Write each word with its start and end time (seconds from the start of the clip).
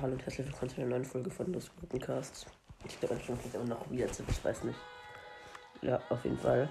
Hallo 0.00 0.14
und 0.14 0.24
herzlich 0.24 0.46
willkommen 0.46 0.70
zu 0.70 0.80
einer 0.80 0.90
neuen 0.90 1.04
Folge 1.04 1.30
von 1.30 1.52
Los 1.52 1.70
Casts. 2.00 2.46
Ich 2.84 2.98
glaube, 2.98 3.16
man 3.16 3.38
klingt 3.38 3.54
immer 3.54 3.64
noch 3.64 3.90
weird, 3.90 4.18
ich 4.18 4.44
weiß 4.44 4.64
nicht. 4.64 4.78
Ja, 5.82 6.00
auf 6.08 6.24
jeden 6.24 6.38
Fall. 6.38 6.70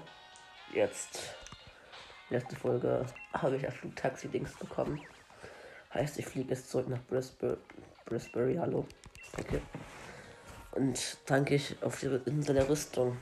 Jetzt, 0.72 1.36
letzte 2.28 2.56
Folge, 2.56 3.06
habe 3.32 3.56
ich 3.56 3.66
ein 3.66 3.72
Flugtaxi-Dings 3.72 4.56
bekommen. 4.56 5.00
Heißt, 5.94 6.18
ich 6.18 6.26
fliege 6.26 6.50
jetzt 6.50 6.70
zurück 6.70 6.88
nach 6.88 7.02
Brisbane. 7.02 7.58
Brisbane, 8.04 8.60
hallo. 8.60 8.86
Okay. 9.38 9.60
Und 10.72 11.18
danke 11.26 11.54
ich 11.54 11.80
auf 11.82 12.00
die 12.00 12.06
Insel 12.26 12.54
der 12.54 12.68
Rüstung. 12.68 13.16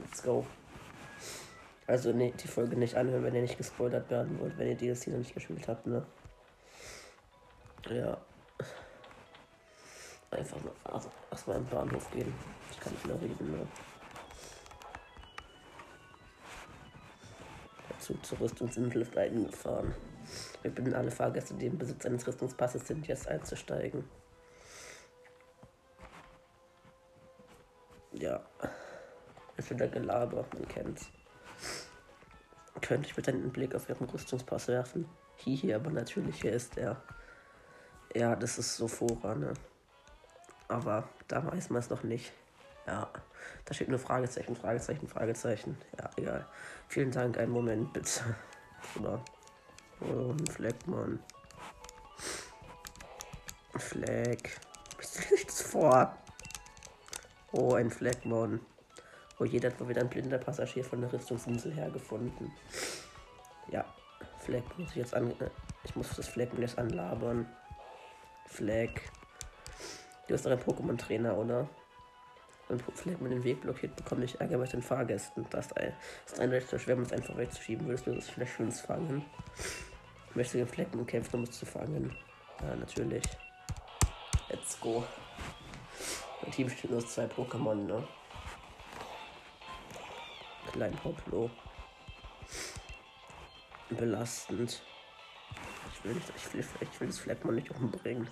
Let's 0.00 0.22
go. 0.22 0.44
Also, 1.86 2.12
ne, 2.12 2.32
die 2.32 2.48
Folge 2.48 2.76
nicht 2.76 2.94
anhören, 2.96 3.24
wenn 3.24 3.34
ihr 3.34 3.42
nicht 3.42 3.58
gespoilert 3.58 4.10
werden 4.10 4.38
wollt, 4.40 4.56
wenn 4.56 4.68
ihr 4.68 4.76
DLC 4.76 5.08
noch 5.08 5.18
nicht 5.18 5.34
gespielt 5.34 5.68
habt, 5.68 5.86
ne? 5.86 6.06
Ja. 7.90 8.16
Einfach 10.30 10.56
mal 10.62 11.02
erstmal 11.30 11.58
im 11.58 11.66
Bahnhof 11.66 12.10
gehen. 12.10 12.32
Ich 12.70 12.80
kann 12.80 12.92
nicht 12.92 13.06
mehr 13.06 13.20
reden, 13.20 13.50
ne? 13.50 13.66
Der 17.90 17.98
Zug 17.98 18.24
zur 18.24 18.40
Rüstungsinsel 18.40 19.02
ist 19.02 19.16
eingefahren. 19.16 19.94
Wir 20.62 20.70
bitten 20.70 20.94
alle 20.94 21.10
Fahrgäste, 21.10 21.52
die 21.54 21.66
im 21.66 21.76
Besitz 21.76 22.06
eines 22.06 22.26
Rüstungspasses 22.26 22.86
sind, 22.86 23.06
jetzt 23.06 23.28
einzusteigen. 23.28 24.08
Ja. 28.12 28.40
Ist 29.58 29.70
wieder 29.70 29.86
Gelaber, 29.88 30.46
man 30.54 30.66
kennt's. 30.68 31.10
Könnte 32.84 33.08
ich 33.08 33.14
bitte 33.14 33.30
einen 33.30 33.50
Blick 33.50 33.74
auf 33.74 33.88
Ihren 33.88 34.06
Rüstungspass 34.10 34.68
werfen? 34.68 35.08
Hihi, 35.36 35.72
aber 35.72 35.90
natürlich, 35.90 36.42
hier 36.42 36.52
ist 36.52 36.76
er. 36.76 37.00
Ja, 38.14 38.36
das 38.36 38.58
ist 38.58 38.76
Sophora, 38.76 39.34
ne? 39.34 39.54
Aber 40.68 41.08
da 41.26 41.50
weiß 41.50 41.70
man 41.70 41.80
es 41.80 41.88
noch 41.88 42.02
nicht. 42.02 42.30
Ja, 42.86 43.08
da 43.64 43.72
steht 43.72 43.88
nur 43.88 43.98
Fragezeichen, 43.98 44.54
Fragezeichen, 44.54 45.08
Fragezeichen. 45.08 45.78
Ja, 45.98 46.10
egal. 46.16 46.46
Vielen 46.88 47.10
Dank, 47.10 47.38
einen 47.38 47.52
Moment 47.52 47.90
bitte. 47.94 48.20
Oder? 49.00 49.24
Oh, 50.02 50.32
ein 50.32 50.46
Fleck. 50.46 50.74
Fleck. 53.78 54.60
Was 54.98 55.30
liegt 55.30 55.52
vor? 55.52 56.18
Oh, 57.50 57.72
ein 57.76 57.90
Fleckmon. 57.90 58.60
Oh, 59.38 59.44
jeder 59.44 59.70
hat 59.70 59.80
wohl 59.80 59.88
wieder 59.88 60.00
ein 60.00 60.08
blinder 60.08 60.38
Passagier 60.38 60.84
von 60.84 61.00
der 61.00 61.12
Rüstungsinsel 61.12 61.72
her 61.72 61.90
gefunden. 61.90 62.52
Ja, 63.70 63.84
Fleck 64.38 64.78
muss 64.78 64.90
ich 64.90 64.96
jetzt 64.96 65.14
an. 65.14 65.30
Äh, 65.40 65.50
ich 65.84 65.96
muss 65.96 66.14
das 66.14 66.28
Fleck 66.28 66.50
jetzt 66.58 66.78
anlabern. 66.78 67.46
Fleck. 68.46 69.10
Du 70.26 70.34
bist 70.34 70.46
doch 70.46 70.52
ein 70.52 70.60
Pokémon-Trainer, 70.60 71.36
oder? 71.36 71.68
Wenn 72.68 72.78
Fleck 72.78 73.20
mir 73.20 73.28
den 73.28 73.44
Weg 73.44 73.60
blockiert, 73.60 73.96
bekomme 73.96 74.24
ich 74.24 74.40
Ärger 74.40 74.56
mit 74.56 74.72
den 74.72 74.82
Fahrgästen. 74.82 75.46
Das 75.50 75.66
ist, 75.66 75.76
ein, 75.76 75.92
das 76.24 76.32
ist 76.34 76.40
eindeutig 76.40 76.68
so 76.68 76.78
schwer, 76.78 76.96
um 76.96 77.02
es 77.02 77.12
einfach 77.12 77.36
wegzuschieben. 77.36 77.86
Würdest 77.86 78.06
du 78.06 78.14
das 78.14 78.30
vielleicht 78.30 78.54
schönes 78.54 78.80
fangen? 78.80 79.24
Ich 80.30 80.36
möchte 80.36 80.58
den 80.58 80.68
Flecken 80.68 81.06
kämpfen, 81.06 81.36
um 81.36 81.42
es 81.42 81.50
zu 81.50 81.66
fangen. 81.66 82.16
Ja, 82.62 82.76
natürlich. 82.76 83.24
Let's 84.48 84.78
go. 84.80 85.04
Mein 86.42 86.52
Team 86.52 86.68
steht 86.68 86.90
nur 86.90 86.98
aus 86.98 87.12
zwei 87.12 87.24
Pokémon, 87.24 87.74
ne? 87.74 88.06
Klein 90.74 90.98
Hoplo. 91.04 91.48
Belastend. 93.90 94.82
Ich 95.92 96.04
will, 96.04 96.14
nicht, 96.14 96.32
ich 96.34 96.52
will, 96.52 96.64
ich 96.80 97.00
will 97.00 97.06
das 97.06 97.18
Fleckmann 97.20 97.54
nicht 97.54 97.70
umbringen. 97.70 98.28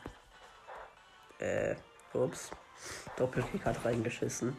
Äh, 1.39 1.77
ups. 2.13 2.51
Doppelkick 3.17 3.65
hat 3.65 3.85
reingeschissen. 3.85 4.57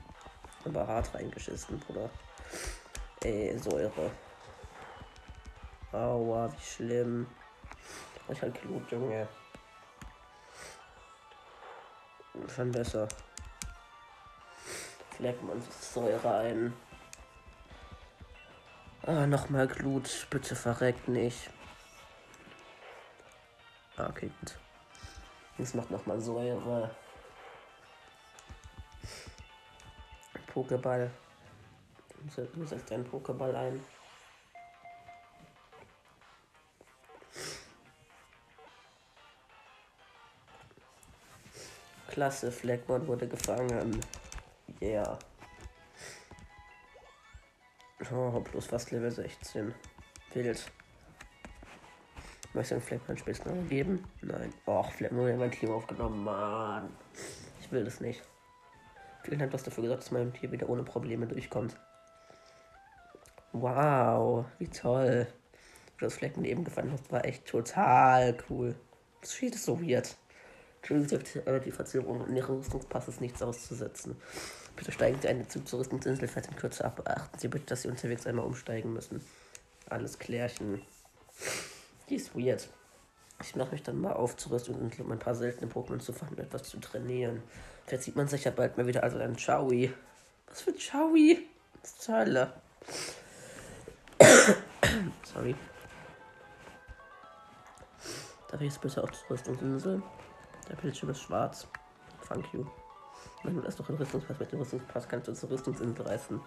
Aber 0.64 0.88
hart 0.88 1.14
reingeschissen, 1.14 1.78
Bruder. 1.82 2.10
Ey, 3.22 3.60
Säure. 3.60 4.12
Aua, 5.92 6.54
wie 6.54 6.64
schlimm. 6.64 7.28
Ich 8.30 8.42
halt 8.42 8.62
Blut, 8.62 8.90
Junge. 8.94 9.28
Schon 12.48 12.72
besser. 12.72 13.10
Man 15.20 15.62
Säure 15.82 16.34
ein. 16.38 16.74
Ah, 19.06 19.28
nochmal 19.28 19.68
Glut. 19.68 20.28
Bitte 20.30 20.56
verreckt 20.56 21.09
nicht. 21.09 21.50
Ah, 23.97 24.08
okay, 24.08 24.31
gut. 24.40 24.58
Jetzt 25.58 25.75
macht 25.75 25.91
nochmal 25.91 26.22
Säure. 26.22 26.90
Pokéball. 30.47 31.12
Du 32.53 32.66
setzt 32.66 32.90
deinen 32.90 33.03
Pokéball 33.03 33.53
ein. 33.56 33.84
Klasse, 42.08 42.52
Fleckmon 42.52 43.06
wurde 43.08 43.28
gefangen. 43.28 44.00
Yeah. 44.81 45.18
Oh, 48.16 48.40
plus 48.41 48.68
fast 48.68 48.91
Level 48.91 49.09
16. 49.09 49.74
Wild. 50.34 50.72
Möchtest 52.53 52.72
du 52.72 52.75
einen 52.75 52.84
Fleckmann 52.84 53.18
Spitznamen 53.18 53.68
geben? 53.68 54.03
Nein. 54.22 54.53
Och, 54.68 54.91
Fleckmann 54.91 55.31
hat 55.31 55.40
mein 55.40 55.51
Team 55.51 55.72
aufgenommen. 55.72 56.24
Mann. 56.24 56.96
Ich 57.59 57.72
will 57.72 57.84
das 57.84 58.01
nicht. 58.01 58.22
Vielen 59.24 59.40
Dank, 59.40 59.51
dass 59.51 59.63
dafür 59.63 59.84
gesagt 59.84 60.03
dass 60.03 60.12
mein 60.12 60.31
Tier 60.31 60.51
wieder 60.51 60.69
ohne 60.69 60.84
Probleme 60.84 61.25
durchkommt. 61.25 61.75
Wow, 63.51 64.45
wie 64.59 64.68
toll. 64.68 65.25
Du 65.97 66.06
das 66.06 66.16
Fleckmann 66.16 66.45
eben 66.45 66.63
gefunden 66.63 66.91
hast, 66.91 67.12
war 67.12 67.25
echt 67.25 67.47
total 67.47 68.38
cool. 68.47 68.75
Das 69.22 69.34
Schied 69.34 69.56
ist 69.56 69.66
so 69.66 69.81
weird. 69.81 70.16
Entschuldigung, 70.78 71.62
die 71.63 71.72
Verzögerung 71.72 72.28
in 72.28 72.35
ihrem 72.35 72.57
Rüstungspass 72.57 73.07
ist 73.07 73.22
nichts 73.22 73.41
auszusetzen. 73.41 74.18
Bitte 74.76 74.92
steigen 74.92 75.20
Sie 75.22 75.28
einen 75.28 75.50
Zug 75.50 75.68
zur 75.68 75.80
Rüstungsinsel, 75.80 76.28
falls 76.28 76.48
in 76.48 76.56
Kürze 76.56 76.86
ab. 76.86 76.96
Beachten 77.04 77.40
Sie 77.40 77.48
bitte, 77.48 77.66
dass 77.68 77.84
Sie 77.84 77.88
unterwegs 77.88 78.26
einmal 78.26 78.46
umsteigen 78.46 78.94
müssen. 78.94 79.22
Alles 79.90 80.18
klärchen. 80.20 80.82
Die 82.10 82.16
ist 82.16 82.36
weird. 82.36 82.70
Ich 83.42 83.56
mache 83.56 83.72
mich 83.72 83.84
dann 83.84 84.00
mal 84.00 84.14
auf 84.14 84.38
zur 84.38 84.54
Rüstungsinsel, 84.54 85.06
um 85.06 85.12
ein 85.12 85.20
paar 85.20 85.36
seltene 85.36 85.72
Pokémon 85.72 86.00
zu 86.00 86.14
fangen 86.14 86.32
und 86.32 86.40
etwas 86.40 86.64
zu 86.64 86.80
trainieren. 86.80 87.44
Vielleicht 87.86 88.04
sieht 88.04 88.16
man 88.16 88.28
sich 88.28 88.46
ja 88.46 88.52
bald 88.52 88.78
mal 88.78 88.88
wieder 88.88 89.04
also 89.04 89.18
ein 89.18 89.36
Chowi. 89.36 89.94
Was 90.48 90.62
für 90.62 90.74
Chowi? 90.74 91.48
Was 91.82 91.98
zur 91.98 92.18
Hölle? 92.18 92.54
Sorry. 95.34 95.56
Darf 98.50 98.62
ich 98.62 98.68
jetzt 98.68 98.82
bitte 98.82 99.04
auf 99.04 99.12
zur 99.12 99.32
Rüstungsinsel? 99.32 100.02
Der 100.70 100.76
Bildschirm 100.76 101.10
ist 101.10 101.22
schwarz. 101.22 101.68
Thank 102.28 102.54
you. 102.54 102.66
Wenn 103.44 103.56
du 103.56 103.62
das 103.62 103.76
doch 103.76 103.90
in 103.90 103.96
Rüstungspass 103.96 104.40
mit 104.40 104.52
dem 104.52 104.59
Rüstungspass 104.59 105.08
kannst 105.08 105.28
du 105.28 105.34
zur 105.34 105.50
Rüstungsinsel 105.50 106.06
reißen. 106.06 106.40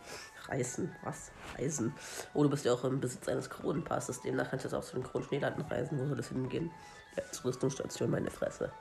Reißen? 0.48 0.96
Was? 1.02 1.30
Reisen? 1.56 1.94
Oh, 2.32 2.42
du 2.42 2.48
bist 2.48 2.64
ja 2.64 2.72
auch 2.72 2.84
im 2.84 3.00
Besitz 3.00 3.28
eines 3.28 3.50
Kronenpasses. 3.50 4.22
Demnach 4.22 4.48
kannst 4.48 4.64
du 4.64 4.68
jetzt 4.68 4.74
auch 4.74 4.84
zu 4.84 4.96
den 4.96 5.04
Kronenschneelanden 5.04 5.64
reisen. 5.66 5.98
Wo 5.98 6.06
soll 6.06 6.16
das 6.16 6.28
hingehen? 6.28 6.70
Ja, 7.16 7.22
zur 7.32 7.46
Rüstungsstation, 7.46 8.10
meine 8.10 8.30
Fresse. 8.30 8.72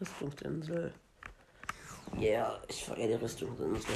Rüstungsinsel. 0.00 0.92
Yeah, 2.16 2.60
ich 2.68 2.84
feiere 2.84 3.08
die 3.08 3.14
Rüstungsinsel. 3.14 3.94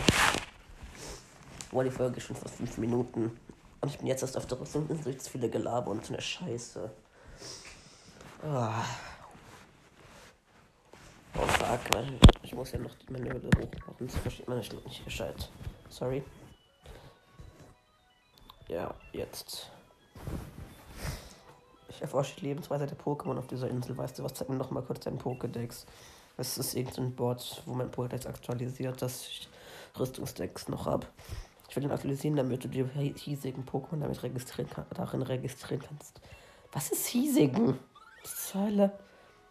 Boah, 1.73 1.83
die 1.83 1.91
Folge 1.91 2.21
schon 2.21 2.37
fast 2.37 2.57
fünf 2.57 2.77
Minuten. 2.77 3.37
Und 3.81 3.89
ich 3.89 3.97
bin 3.97 4.07
jetzt 4.07 4.21
erst 4.21 4.37
auf 4.37 4.47
der 4.47 4.61
Rüstungsinsel 4.61 5.05
durch 5.05 5.21
zu 5.21 5.31
viele 5.31 5.49
Gelaber 5.49 5.91
und 5.91 6.05
so 6.05 6.13
eine 6.13 6.21
Scheiße. 6.21 6.91
Oh. 8.45 8.69
Oh 11.35 11.47
fuck, 11.47 11.81
ich 12.43 12.55
muss 12.55 12.73
ja 12.73 12.79
noch 12.79 12.95
die 12.95 13.11
Manöver 13.11 13.49
hochmachen, 13.59 13.95
sonst 13.99 14.19
versteht 14.19 14.47
man 14.47 14.59
nicht, 14.59 14.85
nicht 14.85 15.05
gescheit. 15.07 15.51
Sorry. 15.89 16.23
Ja, 18.69 18.95
jetzt. 19.13 19.71
Ich 21.89 22.03
erforsche 22.03 22.37
die 22.39 22.49
Lebensweise 22.49 22.87
der 22.87 22.99
Pokémon 22.99 23.39
auf 23.39 23.47
dieser 23.47 23.69
Insel. 23.69 23.97
Weißt 23.97 24.19
du 24.19 24.25
was? 24.25 24.35
Zeig 24.35 24.51
mir 24.51 24.57
noch 24.57 24.71
mal 24.71 24.83
kurz 24.83 25.01
deinen 25.01 25.19
Pokédex. 25.19 25.87
Es 26.37 26.59
ist 26.59 26.75
irgendein 26.75 27.15
Board, 27.15 27.63
wo 27.65 27.73
mein 27.73 27.91
Pokédex 27.91 28.27
aktualisiert, 28.27 29.01
dass 29.01 29.27
ich 29.27 29.49
Rüstungsdecks 29.99 30.69
noch 30.69 30.85
habe. 30.85 31.07
Ich 31.73 31.77
will 31.77 31.85
den 31.85 31.93
aktualisieren, 31.93 32.37
damit 32.37 32.65
du 32.65 32.69
die 32.69 32.85
hiesigen 33.17 33.65
Pokémon 33.65 34.01
damit 34.01 34.23
registrieren 34.23 34.69
kann, 34.69 34.85
darin 34.93 35.23
registrieren 35.23 35.83
kannst. 35.83 36.21
Was 36.71 36.93
ist 36.93 37.07
hiesigen? 37.07 37.79
Zur 38.25 38.61
Hölle? 38.61 38.93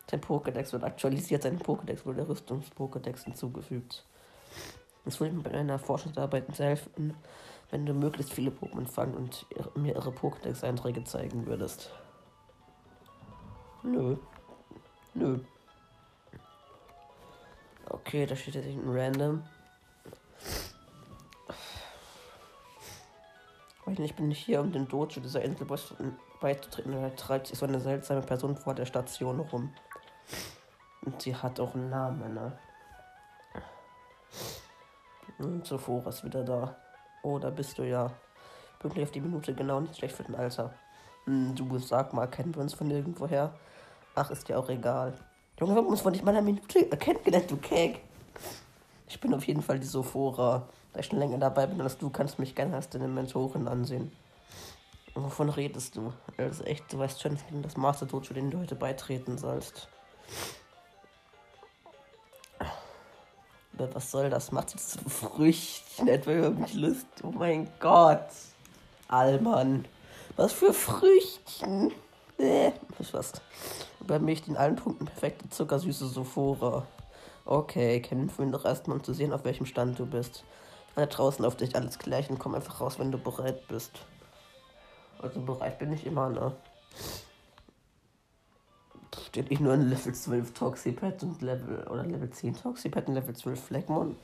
Dein 0.06 0.21
Pokédex 0.21 0.71
wird 0.71 0.83
aktualisiert, 0.83 1.45
dein 1.45 1.57
Pokédex 1.57 2.06
wurde 2.06 2.18
der 2.18 2.29
Rüstungs-Pokédex 2.29 3.23
hinzugefügt. 3.23 4.06
Es 5.03 5.19
würde 5.19 5.33
mir 5.33 5.41
bei 5.41 5.50
meiner 5.50 5.79
Forschungsarbeit 5.79 6.47
helfen, 6.59 7.15
wenn 7.71 7.88
du 7.88 7.95
möglichst 7.95 8.33
viele 8.33 8.51
Pokémon 8.51 8.85
fangen 8.85 9.15
und 9.15 9.47
mir 9.74 9.95
ihre 9.95 10.12
Pokédex-Einträge 10.12 11.03
zeigen 11.06 11.47
würdest. 11.47 11.91
Nö. 13.81 14.15
Nö. 15.15 15.39
Okay, 17.89 18.27
da 18.27 18.35
steht 18.35 18.53
jetzt 18.53 18.67
ein 18.67 18.83
Random. 18.85 19.41
Ich 23.99 24.15
bin 24.15 24.27
nicht 24.27 24.43
hier, 24.45 24.61
um 24.61 24.71
den 24.71 24.88
Dojo 24.88 25.19
dieser 25.19 25.41
Inselboss 25.41 25.93
beizutreten. 26.39 26.91
Da 26.91 27.09
treibt 27.09 27.47
sich 27.47 27.57
so 27.57 27.65
eine 27.65 27.79
seltsame 27.79 28.21
Person 28.21 28.55
vor 28.55 28.73
der 28.73 28.85
Station 28.85 29.39
rum. 29.39 29.73
Und 31.03 31.21
sie 31.21 31.35
hat 31.35 31.59
auch 31.59 31.73
einen 31.73 31.89
Namen, 31.89 32.33
ne? 32.33 32.57
Und 35.39 35.65
Sophora 35.65 36.09
ist 36.09 36.23
wieder 36.23 36.43
da. 36.43 36.75
Oh, 37.23 37.39
da 37.39 37.49
bist 37.49 37.77
du 37.77 37.83
ja. 37.83 38.11
Pünktlich 38.79 39.03
auf 39.03 39.11
die 39.11 39.21
Minute 39.21 39.53
genau, 39.53 39.79
nicht 39.79 39.97
schlecht 39.97 40.15
für 40.15 40.23
den 40.23 40.35
Alter. 40.35 40.73
Hm, 41.25 41.55
du 41.55 41.77
sag 41.79 42.13
mal, 42.13 42.27
kennen 42.27 42.53
wir 42.55 42.61
uns 42.61 42.73
von 42.73 42.89
irgendwoher? 42.89 43.53
Ach, 44.15 44.29
ist 44.31 44.49
ja 44.49 44.57
auch 44.57 44.69
egal. 44.69 45.13
Junge, 45.59 45.73
wir 45.73 45.81
haben 45.81 45.88
uns 45.88 46.01
von 46.01 46.11
nicht 46.11 46.23
mal 46.23 46.31
einer 46.31 46.41
Minute 46.41 46.85
kennengelernt, 46.97 47.49
du 47.49 47.57
Kek. 47.57 48.01
Ich 49.07 49.19
bin 49.19 49.33
auf 49.33 49.45
jeden 49.45 49.61
Fall 49.61 49.79
die 49.79 49.85
Sophora. 49.85 50.67
Da 50.93 50.99
ich 50.99 51.07
schon 51.07 51.19
länger 51.19 51.38
dabei 51.38 51.67
bin 51.67 51.81
als 51.81 51.97
du, 51.97 52.09
kannst 52.09 52.39
mich 52.39 52.55
gerne 52.55 52.75
als 52.75 52.89
deine 52.89 53.07
Mentorin 53.07 53.67
ansehen. 53.67 54.11
Wovon 55.13 55.49
redest 55.49 55.95
du? 55.97 56.13
Also 56.38 56.63
echt, 56.63 56.91
du 56.91 56.99
weißt 56.99 57.21
schon, 57.21 57.35
ich 57.35 57.43
bin 57.43 57.61
das 57.61 57.77
Master 57.77 58.05
Dojo, 58.05 58.33
den 58.33 58.49
du 58.49 58.59
heute 58.59 58.75
beitreten 58.75 59.38
sollst. 59.38 59.88
Aber 63.77 63.95
was 63.95 64.11
soll 64.11 64.29
das? 64.29 64.51
Macht 64.51 64.71
jetzt 64.71 64.99
Früchtchen 65.09 66.07
etwa 66.07 66.31
über 66.31 66.51
mich 66.51 66.73
Lust? 66.75 67.07
Oh 67.23 67.31
mein 67.31 67.67
Gott. 67.79 68.27
Allmann. 69.07 69.85
Was 70.35 70.53
für 70.53 70.73
Früchtchen? 70.73 71.91
Nee, 72.38 72.73
was 72.97 73.13
was. 73.13 73.33
Bei 73.99 74.19
mir 74.19 74.35
in 74.47 74.57
allen 74.57 74.75
Punkten 74.75 75.05
perfekte 75.05 75.49
zuckersüße 75.49 76.07
Sophora. 76.07 76.85
Okay, 77.45 78.01
kämpfen 78.01 78.45
wir 78.45 78.57
doch 78.57 78.65
erstmal, 78.65 78.97
um 78.97 79.03
zu 79.03 79.13
sehen, 79.13 79.33
auf 79.33 79.43
welchem 79.45 79.65
Stand 79.65 79.97
du 79.99 80.05
bist. 80.05 80.43
Werde 80.95 81.13
draußen 81.13 81.45
auf 81.45 81.55
dich 81.55 81.75
alles 81.75 81.99
gleich 81.99 82.29
und 82.29 82.39
komm 82.39 82.55
einfach 82.55 82.81
raus, 82.81 82.99
wenn 82.99 83.11
du 83.11 83.17
bereit 83.17 83.67
bist. 83.67 83.91
Also 85.21 85.39
bereit 85.39 85.79
bin 85.79 85.93
ich 85.93 86.05
immer, 86.05 86.29
ne? 86.29 86.51
Steht 89.27 89.49
nicht 89.49 89.61
nur 89.61 89.73
ein 89.73 89.89
Level 89.89 90.13
12 90.13 90.53
Toxipad 90.53 91.23
und 91.23 91.41
Level 91.41 91.88
oder 91.88 92.03
Level 92.03 92.29
10 92.29 92.57
Toxipad 92.57 93.07
und 93.07 93.13
Level 93.13 93.35
12 93.35 93.63
Fleckmon. 93.63 94.17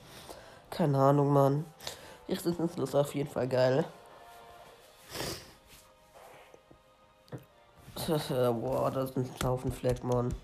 Keine 0.70 0.98
Ahnung, 0.98 1.32
Mann. 1.32 1.64
Ich 2.26 2.40
sind 2.40 2.58
ist 2.60 2.94
auf 2.94 3.14
jeden 3.14 3.30
Fall 3.30 3.48
geil. 3.48 3.86
Boah, 8.06 8.90
da 8.90 9.06
sind 9.06 9.30
ein 9.30 9.48
Haufen 9.48 9.72
Fleckmon. 9.72 10.34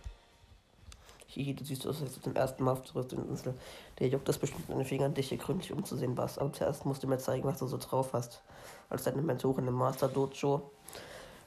Hihi, 1.34 1.54
du 1.54 1.64
siehst 1.64 1.86
aus, 1.86 2.00
als 2.00 2.20
zum 2.20 2.36
ersten 2.36 2.62
Mal 2.62 2.72
auf 2.72 2.82
der 2.82 2.94
Rüstungsinsel. 2.94 3.54
Der 3.98 4.08
juckt 4.08 4.28
das 4.28 4.38
bestimmt 4.38 4.68
in 4.68 4.78
den 4.78 4.86
Fingern, 4.86 5.14
dich 5.14 5.28
hier 5.28 5.38
gründlich 5.38 5.72
umzusehen, 5.72 6.16
was. 6.16 6.38
Aber 6.38 6.52
zuerst 6.52 6.86
musst 6.86 7.02
du 7.02 7.08
mir 7.08 7.18
zeigen, 7.18 7.44
was 7.44 7.58
du 7.58 7.66
so 7.66 7.76
drauf 7.76 8.12
hast. 8.12 8.42
Als 8.88 9.04
deine 9.04 9.22
Mentorin 9.22 9.66
im 9.66 9.74
Master 9.74 10.08
Dojo 10.08 10.70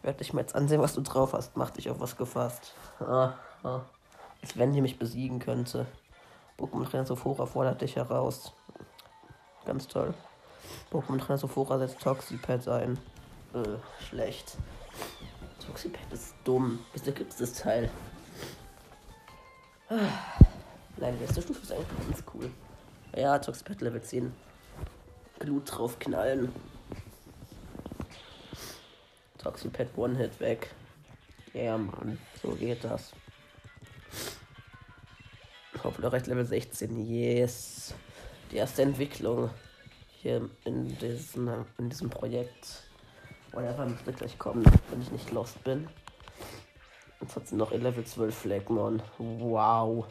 werde 0.02 0.22
ich 0.22 0.34
mir 0.34 0.42
jetzt 0.42 0.56
ansehen, 0.56 0.82
was 0.82 0.94
du 0.94 1.02
drauf 1.02 1.34
hast. 1.34 1.56
Mach 1.56 1.70
dich 1.70 1.90
auf 1.90 2.00
was 2.00 2.18
gefasst. 2.18 2.74
Ah, 3.00 3.34
ah. 3.64 3.82
Als 4.42 4.58
wenn 4.58 4.74
die 4.74 4.82
mich 4.82 5.00
besiegen 5.00 5.40
könnte. 5.40 5.86
Pokémon 6.58 6.90
Trainer 6.90 7.06
Sophora 7.06 7.46
fordert 7.46 7.82
dich 7.82 7.96
heraus. 7.96 8.52
Ganz 9.66 9.88
toll. 9.88 10.14
Pokémon 10.92 11.20
Trainer 11.20 11.38
Sophora 11.38 11.78
setzt 11.78 12.02
Toxipad 12.02 12.68
ein. 12.68 12.98
Äh, 13.54 14.04
schlecht. 14.04 14.58
Toxipad 15.66 16.12
ist 16.12 16.36
dumm. 16.44 16.80
Wieso 16.94 17.12
gibt 17.12 17.32
es 17.32 17.38
das 17.38 17.54
Teil? 17.54 17.90
Nein, 19.90 21.18
letzte 21.20 21.42
Stufe 21.42 21.62
ist 21.62 21.72
eigentlich 21.72 22.08
ganz 22.08 22.24
cool. 22.34 22.52
Ja, 23.16 23.40
Toxipad 23.40 23.82
Level 23.82 24.02
10. 24.02 24.34
Glut 25.40 25.72
drauf 25.72 25.98
knallen. 26.00 26.52
Toxipad 29.38 29.88
One-Hit 29.96 30.40
weg. 30.40 30.74
Ja, 31.54 31.62
yeah, 31.62 31.78
Mann. 31.78 32.20
So 32.42 32.50
geht 32.52 32.84
das. 32.84 33.14
Hoffentlich 35.84 36.12
recht 36.12 36.28
Level 36.28 36.46
16. 36.46 37.06
Yes. 37.06 37.94
Die 38.52 38.58
erste 38.58 38.82
Entwicklung 38.82 39.50
hier 40.22 40.50
in 40.66 40.98
diesem, 40.98 41.66
in 41.78 41.90
diesem 41.90 42.10
Projekt. 42.10 42.84
Whatever 43.54 43.86
müsste 43.86 44.12
gleich 44.12 44.38
kommen, 44.38 44.66
wenn 44.90 45.02
ich 45.02 45.12
nicht 45.12 45.32
lost 45.32 45.64
bin. 45.64 45.88
Jetzt 47.28 47.36
hat 47.36 47.48
sie 47.50 47.58
noch 47.58 47.74
in 47.74 47.82
Level 47.82 48.06
12 48.06 48.34
Flagmon. 48.34 49.04
Wow. 49.18 50.06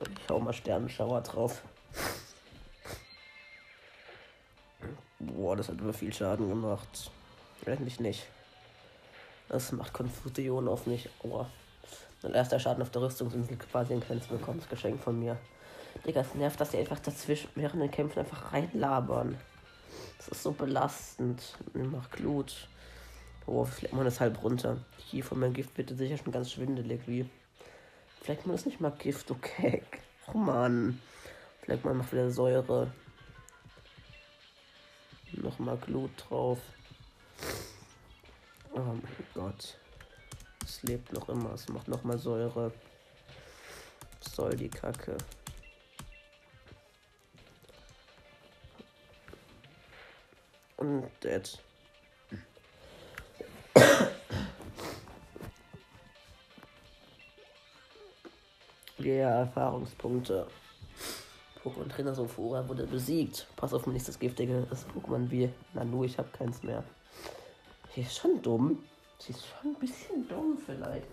Ich 0.00 0.30
hau 0.30 0.40
mal 0.40 0.54
Sternenschauer 0.54 1.20
drauf. 1.20 1.60
Boah, 5.18 5.54
das 5.54 5.68
hat 5.68 5.78
über 5.78 5.92
viel 5.92 6.14
Schaden 6.14 6.48
gemacht. 6.48 7.10
Eigentlich 7.66 8.00
nicht. 8.00 8.26
Das 9.50 9.70
macht 9.72 9.92
Konfusion 9.92 10.66
auf 10.66 10.86
mich. 10.86 11.10
Aua. 11.22 11.50
Mein 12.22 12.32
erster 12.32 12.58
Schaden 12.58 12.80
auf 12.80 12.90
der 12.90 13.02
Rüstungsinsel 13.02 13.58
quasi 13.58 13.92
ein 13.92 14.00
kleines 14.00 14.30
Willkommensgeschenk 14.30 14.98
von 14.98 15.20
mir. 15.20 15.36
Digga, 16.06 16.22
es 16.22 16.34
nervt, 16.34 16.58
dass 16.58 16.70
sie 16.70 16.78
einfach 16.78 17.00
dazwischen 17.00 17.50
während 17.54 17.82
den 17.82 17.90
Kämpfen 17.90 18.20
einfach 18.20 18.50
reinlabern. 18.50 19.38
Das 20.16 20.28
ist 20.28 20.42
so 20.42 20.52
belastend. 20.52 21.58
Mach 21.74 22.08
Glut. 22.08 22.66
Oh, 23.48 23.64
vielleicht 23.64 23.94
man 23.94 24.04
das 24.04 24.20
halb 24.20 24.42
runter. 24.42 24.84
Hier 24.98 25.24
von 25.24 25.40
meinem 25.40 25.54
Gift 25.54 25.78
wird 25.78 25.88
sicher 25.88 26.18
schon 26.18 26.32
ganz 26.32 26.52
schwindelig 26.52 27.00
wie. 27.06 27.28
Vielleicht 28.20 28.46
man 28.46 28.54
das 28.54 28.66
nicht 28.66 28.78
mal 28.78 28.90
Gift, 28.90 29.30
okay. 29.30 29.82
Oh 30.34 30.36
Mann. 30.36 31.00
Vielleicht 31.62 31.82
man 31.82 31.96
macht 31.96 32.12
wieder 32.12 32.30
Säure. 32.30 32.92
Nochmal 35.32 35.78
Glut 35.78 36.10
drauf. 36.18 36.58
Oh 38.74 38.80
mein 38.80 39.02
Gott. 39.32 39.78
Es 40.62 40.82
lebt 40.82 41.10
noch 41.14 41.30
immer. 41.30 41.54
Es 41.54 41.70
macht 41.70 41.88
nochmal 41.88 42.18
Säure. 42.18 42.70
Was 44.20 44.34
soll 44.34 44.56
die 44.56 44.68
Kacke? 44.68 45.16
Und 50.76 51.08
dead. 51.24 51.58
Yeah, 58.98 59.40
Erfahrungspunkte. 59.40 60.46
Pokémon 61.62 61.88
Trainer 61.88 62.14
Sophora 62.14 62.68
wurde 62.68 62.86
besiegt. 62.86 63.46
Pass 63.56 63.72
auf, 63.72 63.86
nächstes 63.86 64.18
giftige 64.18 64.66
das 64.68 64.86
Pokémon 64.88 65.30
wie 65.30 65.50
Nanu, 65.74 66.04
ich 66.04 66.18
habe 66.18 66.28
keins 66.36 66.62
mehr. 66.62 66.84
Die 67.94 68.02
ist 68.02 68.16
schon 68.16 68.42
dumm. 68.42 68.82
Sie 69.18 69.32
ist 69.32 69.46
schon 69.46 69.72
ein 69.72 69.78
bisschen 69.78 70.28
dumm 70.28 70.58
vielleicht. 70.64 71.06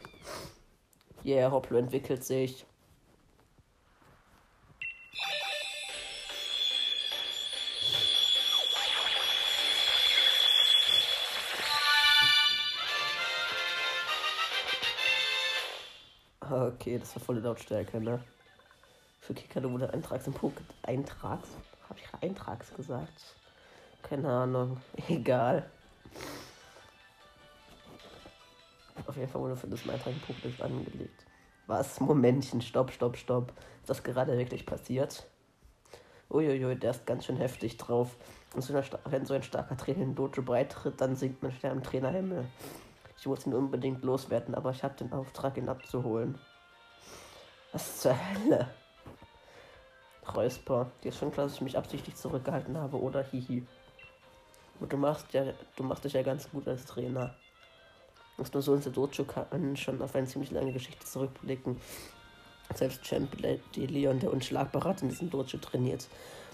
Yeah, 1.24 1.52
Hoplo 1.52 1.78
entwickelt 1.78 2.24
sich. 2.24 2.66
Okay, 16.50 17.00
das 17.00 17.16
war 17.16 17.24
volle 17.24 17.40
Lautstärke, 17.40 18.00
ne? 18.00 18.20
Für 19.22 19.34
Kicker 19.34 19.64
wurde 19.64 19.92
Eintrags 19.92 20.28
im 20.28 20.34
Poké. 20.34 20.62
Eintrags? 20.84 21.50
Hab 21.90 21.98
ich 21.98 22.06
Eintrags 22.22 22.72
gesagt? 22.76 23.36
Keine 24.04 24.30
Ahnung. 24.30 24.78
Egal. 25.10 25.68
Auf 29.08 29.18
jeden 29.18 29.28
Fall 29.28 29.42
wurde 29.42 29.56
für 29.56 29.68
das 29.68 29.88
Eintrag 29.90 30.14
im 30.14 30.22
Pokédex 30.22 30.62
angelegt. 30.62 31.26
Was? 31.66 32.00
Momentchen, 32.00 32.62
stopp, 32.62 32.92
stopp, 32.92 33.18
stopp. 33.18 33.52
Ist 33.82 33.90
das 33.90 34.04
gerade 34.04 34.38
wirklich 34.38 34.68
passiert? 34.68 35.26
Uiuiui, 36.30 36.76
der 36.76 36.92
ist 36.92 37.08
ganz 37.08 37.26
schön 37.26 37.38
heftig 37.38 37.78
drauf. 37.78 38.16
Und 38.54 38.68
wenn 39.06 39.26
so 39.26 39.34
ein 39.34 39.44
starker 39.44 39.78
Trainer 39.78 40.04
in 40.04 40.16
Dojo 40.16 40.44
beitritt, 40.44 41.02
dann 41.02 41.16
sinkt 41.16 41.42
man 41.42 41.52
schnell 41.52 41.72
im 41.72 41.84
Trainerhimmel. 41.84 42.46
Ich 43.18 43.28
wollte 43.28 43.50
ihn 43.50 43.56
unbedingt 43.56 44.04
loswerden, 44.04 44.56
aber 44.56 44.72
ich 44.72 44.84
habe 44.84 44.96
den 44.96 45.12
Auftrag, 45.14 45.58
ihn 45.58 45.70
abzuholen. 45.70 46.38
Was 47.72 48.02
zur 48.02 48.16
Hölle? 48.16 48.70
Räusper. 50.34 50.92
Dir 51.04 51.10
ist 51.10 51.18
schon 51.18 51.32
klar, 51.32 51.46
dass 51.46 51.56
ich 51.56 51.62
mich 51.62 51.78
absichtlich 51.78 52.16
zurückgehalten 52.16 52.78
habe, 52.78 53.00
oder? 53.00 53.24
Hihi. 53.24 53.66
Aber 54.78 54.88
du 54.88 54.98
machst 54.98 55.34
ja, 55.34 55.46
du 55.76 55.84
machst 55.84 56.04
dich 56.04 56.14
ja 56.14 56.24
ganz 56.24 56.50
gut 56.50 56.68
als 56.68 56.86
Trainer. 56.86 57.36
Muss 58.38 58.52
nur 58.54 58.62
so 58.62 58.74
unser 58.74 58.90
Dojo 58.90 59.24
kann 59.24 59.78
schon 59.78 60.02
auf 60.02 60.16
eine 60.16 60.28
ziemlich 60.28 60.52
lange 60.52 60.74
Geschichte 60.74 61.06
zurückblicken. 61.06 61.80
Selbst 62.74 63.04
Champ 63.04 63.30
Leon, 63.76 64.20
der 64.20 64.34
unschlagbar 64.34 64.84
hat, 64.84 65.02
in 65.02 65.10
diesem 65.10 65.30
Dojo 65.30 65.58
trainiert. 65.58 66.08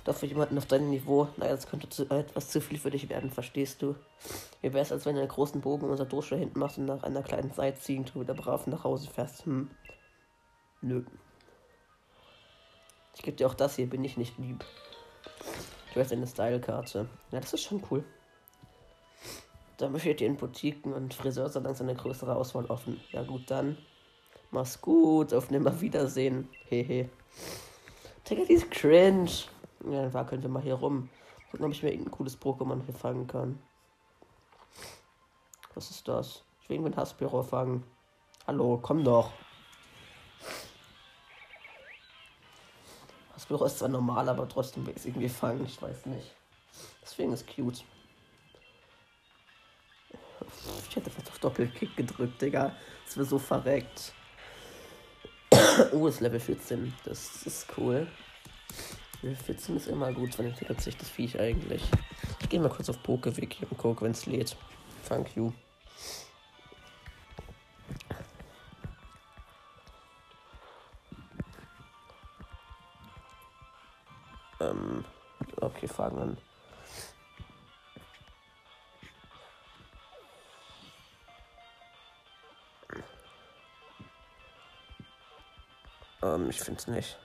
Doch 0.04 0.16
für 0.16 0.26
jemanden 0.26 0.58
auf 0.58 0.66
deinem 0.66 0.90
Niveau, 0.90 1.28
naja, 1.38 1.52
das 1.52 1.68
könnte 1.68 1.88
zu, 1.90 2.10
etwas 2.10 2.50
zu 2.50 2.60
viel 2.60 2.80
für 2.80 2.90
dich 2.90 3.08
werden, 3.10 3.30
verstehst 3.30 3.82
du? 3.82 3.96
Wie 4.62 4.74
wäre 4.74 4.82
es, 4.84 4.92
als 4.92 5.06
wenn 5.06 5.16
du 5.16 5.22
einen 5.22 5.30
großen 5.30 5.62
Bogen 5.62 5.90
unser 5.90 6.06
Dojo 6.06 6.36
hinten 6.36 6.60
machst 6.60 6.80
und 6.80 6.86
nach 6.86 7.04
einer 7.04 7.22
kleinen 7.22 7.54
Zeit 7.54 7.80
ziehen, 7.80 8.06
du 8.06 8.22
wieder 8.22 8.34
brav 8.34 8.66
nach 8.68 8.84
Hause 8.84 9.10
fährst? 9.10 9.46
Hm. 9.46 9.70
Nö. 10.82 11.04
Ich 13.16 13.22
gebe 13.22 13.38
dir 13.38 13.48
auch 13.48 13.54
das 13.54 13.76
hier, 13.76 13.88
bin 13.88 14.04
ich 14.04 14.18
nicht 14.18 14.40
lieb. 14.40 14.66
Du 15.94 16.00
hast 16.00 16.12
eine 16.12 16.26
Style-Karte. 16.26 17.08
Ja, 17.32 17.40
das 17.40 17.54
ist 17.54 17.64
schon 17.64 17.84
cool. 17.92 18.04
Da 19.78 19.88
befindet 19.88 20.22
ihr 20.22 20.28
in 20.28 20.38
Boutiquen 20.38 20.94
und 20.94 21.14
Friseursalons 21.14 21.82
eine 21.82 21.96
größere 21.96 22.36
Auswahl 22.36 22.66
offen. 22.66 23.02
Ja 23.12 23.24
gut, 23.24 23.50
dann. 23.52 23.78
Mach's 24.50 24.82
gut, 24.82 25.34
auf 25.34 25.50
Nimmerwiedersehen. 25.50 26.50
Hehe. 26.70 27.10
Digga, 28.30 28.46
die 28.46 28.54
ist 28.54 28.72
cringe. 28.72 29.30
Ja, 29.86 30.04
dann 30.04 30.14
wackeln 30.14 30.42
wir 30.42 30.50
mal 30.50 30.62
hier 30.62 30.76
rum. 30.76 31.10
Gucken, 31.50 31.66
ob 31.66 31.72
ich 31.72 31.84
mir 31.84 31.92
irgendein 31.92 32.12
cooles 32.12 32.40
Pokémon 32.40 32.84
hier 32.86 32.94
fangen 32.94 33.28
kann. 33.28 33.60
Was 35.74 35.90
ist 35.90 36.08
das? 36.08 36.44
Ich 36.62 36.70
will 36.70 36.76
irgendeinen 36.76 37.02
Haspiro 37.02 37.42
fangen. 37.44 37.84
Hallo, 38.46 38.80
komm 38.82 39.04
doch. 39.04 39.32
Haspiro 43.34 43.66
ist 43.66 43.80
zwar 43.80 43.90
normal, 43.90 44.30
aber 44.30 44.48
trotzdem 44.48 44.86
will 44.86 44.94
ich 44.94 45.00
es 45.00 45.06
irgendwie 45.06 45.30
fangen. 45.30 45.66
Ich 45.66 45.82
weiß 45.82 46.06
nicht. 46.06 46.36
Deswegen 47.02 47.34
ist 47.34 47.48
cute. 47.48 47.84
Ich 50.90 50.96
hätte 50.96 51.10
fast 51.10 51.30
auf 51.30 51.40
Doppelkick 51.40 51.96
gedrückt, 51.96 52.42
Digga. 52.42 52.76
Das 53.06 53.18
wäre 53.18 53.26
so 53.26 53.40
verreckt. 53.40 54.14
oh, 55.94 56.08
ist 56.08 56.20
Level 56.20 56.40
14. 56.40 56.94
Das 57.04 57.46
ist 57.46 57.68
cool. 57.78 58.08
14 59.22 59.78
ist 59.78 59.88
immer 59.88 60.12
gut, 60.12 60.38
wann 60.38 60.48
entwickelt 60.48 60.82
sich 60.82 60.98
das 60.98 61.10
Viech 61.10 61.40
eigentlich. 61.40 61.84
Ich 62.40 62.50
gehe 62.50 62.60
mal 62.60 62.70
kurz 62.70 62.90
auf 62.90 63.02
Pokewiki 63.04 63.66
und 63.70 63.78
gucke, 63.78 64.04
wenn 64.04 64.12
es 64.12 64.26
lädt. 64.26 64.58
Thank 65.08 65.36
you. 65.36 65.52
Ähm, 74.60 75.06
okay, 75.60 75.88
fangen. 75.88 76.38
Ähm, 86.24 86.50
ich 86.50 86.60
finde 86.60 86.80
es 86.80 86.88
nicht. 86.88 87.18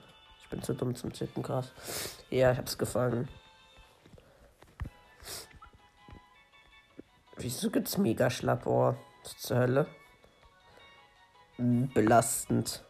Ich 0.46 0.50
bin 0.50 0.62
zu 0.62 0.74
dumm 0.74 0.94
zum 0.94 1.12
Tippen, 1.12 1.42
krass. 1.42 1.72
Ja, 2.30 2.52
ich 2.52 2.58
hab's 2.58 2.78
gefangen. 2.78 3.28
Wieso 7.36 7.68
gibt's 7.68 7.98
mega 7.98 8.30
Schlappohr? 8.30 8.96
Zur 9.24 9.56
Hölle? 9.58 9.86
Belastend. 11.58 12.84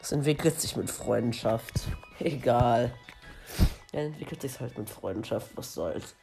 Das 0.00 0.12
entwickelt 0.12 0.60
sich 0.60 0.76
mit 0.76 0.90
Freundschaft. 0.90 1.88
Egal. 2.18 2.92
Ja, 3.92 4.00
entwickelt 4.00 4.42
sich 4.42 4.60
halt 4.60 4.76
mit 4.76 4.90
Freundschaft. 4.90 5.56
Was 5.56 5.72
soll's. 5.72 6.14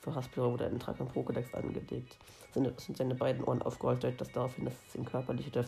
Für 0.00 0.12
Haspiro 0.12 0.50
wurde 0.50 0.66
ein 0.66 0.80
Trag 0.80 1.00
am 1.00 1.06
Pokédex 1.06 1.54
angelegt. 1.54 2.16
Seine, 2.52 2.74
sind 2.76 2.96
seine 2.98 3.14
beiden 3.14 3.44
Ohren 3.44 3.62
aufgeholt, 3.62 4.04
deutet 4.04 4.20
das 4.20 4.32
darauf 4.32 4.54
hin, 4.56 4.66
dass 4.66 4.74
es 4.88 4.94
ihm 4.94 5.06
körperlich 5.06 5.48
oder 5.48 5.64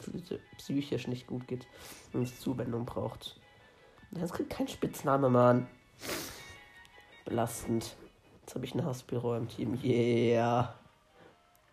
psychisch 0.59 1.09
nicht 1.09 1.27
gut 1.27 1.49
geht 1.49 1.67
und 2.13 2.23
es 2.23 2.41
Zuwendung 2.41 2.85
braucht. 2.85 3.41
Das 4.11 4.33
kriegt 4.33 4.51
kein 4.51 4.69
Spitzname, 4.69 5.31
Mann. 5.31 5.67
Belastend. 7.25 7.97
Jetzt 8.43 8.55
habe 8.55 8.67
ich 8.67 8.75
einen 8.75 8.85
Haspiro 8.85 9.35
im 9.37 9.49
Team. 9.49 9.79
Yeah. 9.83 10.75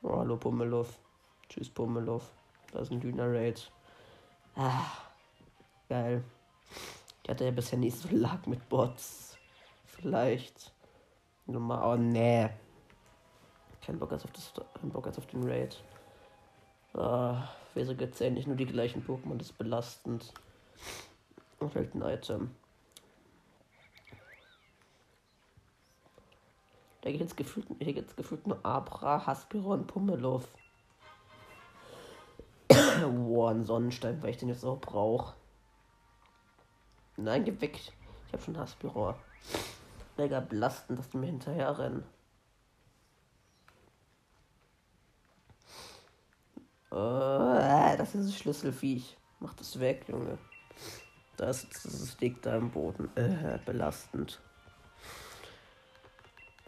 Oh, 0.02 0.18
hallo 0.18 0.38
Pummelov. 0.38 0.98
Tschüss 1.50 1.70
Pummelov. 1.70 2.32
Da 2.72 2.80
ist 2.80 2.92
ein 2.92 3.20
Raid. 3.20 3.70
Ah. 4.56 4.86
Geil. 5.90 6.24
Ich 7.24 7.30
hatte 7.30 7.44
ja 7.44 7.52
bisher 7.52 7.78
nicht 7.78 7.98
so 7.98 8.08
lag 8.16 8.46
mit 8.46 8.70
Bots. 8.70 9.38
Vielleicht. 9.86 10.74
Nummer. 11.46 11.86
Oh, 11.86 11.98
nee. 11.98 12.50
Kein 13.92 14.00
Bock 14.00 14.14
als 14.14 14.24
auf, 14.24 14.32
das, 14.32 14.54
kein 14.80 14.90
Bock 14.90 15.06
als 15.06 15.18
auf 15.18 15.28
den 15.28 15.44
Raid. 15.44 15.84
Ah, 16.94 17.50
wieso 17.74 17.94
gibt 17.94 18.16
es 18.16 18.22
endlich 18.22 18.48
nur 18.48 18.56
die 18.56 18.66
gleichen 18.66 19.06
Pokémon? 19.06 19.38
Das 19.38 19.48
ist 19.48 19.58
belastend. 19.58 20.32
Und 21.60 21.76
halt 21.76 21.94
ein 21.94 22.02
Item. 22.02 22.56
Da 27.02 27.12
geht 27.12 27.20
jetzt 27.20 27.36
gefühlt, 27.36 27.68
hier 27.80 27.92
geht's 27.92 28.16
gefühlt 28.16 28.48
nur 28.48 28.66
Abra, 28.66 29.28
Haspiro 29.28 29.74
und 29.74 29.88
Pummelov. 29.88 30.48
Boah, 32.70 33.52
ein 33.52 33.66
Sonnenstein, 33.66 34.24
weil 34.24 34.30
ich 34.30 34.38
den 34.38 34.48
jetzt 34.48 34.64
auch 34.64 34.80
brauche. 34.80 35.34
Nein, 37.18 37.44
geh 37.44 37.60
weg. 37.60 37.78
Ich 38.28 38.32
habe 38.32 38.42
schon 38.42 38.58
Haspiro. 38.58 39.16
Mega 40.16 40.40
belastend, 40.40 40.98
dass 40.98 41.10
die 41.10 41.18
mir 41.18 41.26
hinterher 41.26 41.78
rennen. 41.78 42.06
Oh, 46.92 47.96
das 47.98 48.16
ist 48.16 48.28
ein 48.28 48.32
Schlüsselviech. 48.32 49.18
Mach 49.40 49.54
das 49.54 49.80
weg, 49.80 50.06
Junge. 50.10 50.38
Das, 51.38 51.68
das 51.70 52.20
liegt 52.20 52.46
da 52.46 52.58
im 52.58 52.70
Boden. 52.70 53.10
Äh, 53.16 53.58
belastend. 53.66 54.42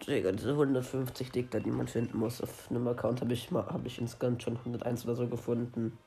Digga, 0.07 0.31
diese 0.31 0.51
150 0.51 1.31
Dickter, 1.31 1.59
die 1.59 1.71
man 1.71 1.87
finden 1.87 2.17
muss. 2.17 2.41
Auf 2.41 2.69
einem 2.69 2.87
Account 2.87 3.21
habe 3.21 3.33
ich, 3.33 3.51
hab 3.51 3.85
ich 3.85 3.99
insgesamt 3.99 4.43
schon 4.43 4.57
101 4.57 5.05
oder 5.05 5.15
so 5.15 5.27
gefunden. 5.27 5.97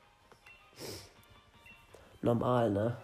Normal, 2.22 2.70
ne? 2.70 2.96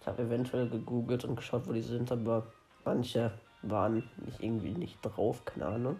Ich 0.00 0.06
habe 0.06 0.22
eventuell 0.22 0.68
gegoogelt 0.68 1.24
und 1.24 1.36
geschaut, 1.36 1.68
wo 1.68 1.72
die 1.72 1.82
sind, 1.82 2.10
aber 2.10 2.46
manche 2.84 3.32
waren 3.62 4.08
nicht 4.24 4.40
irgendwie 4.40 4.72
nicht 4.72 4.98
drauf, 5.02 5.44
keine 5.44 5.66
Ahnung. 5.66 5.96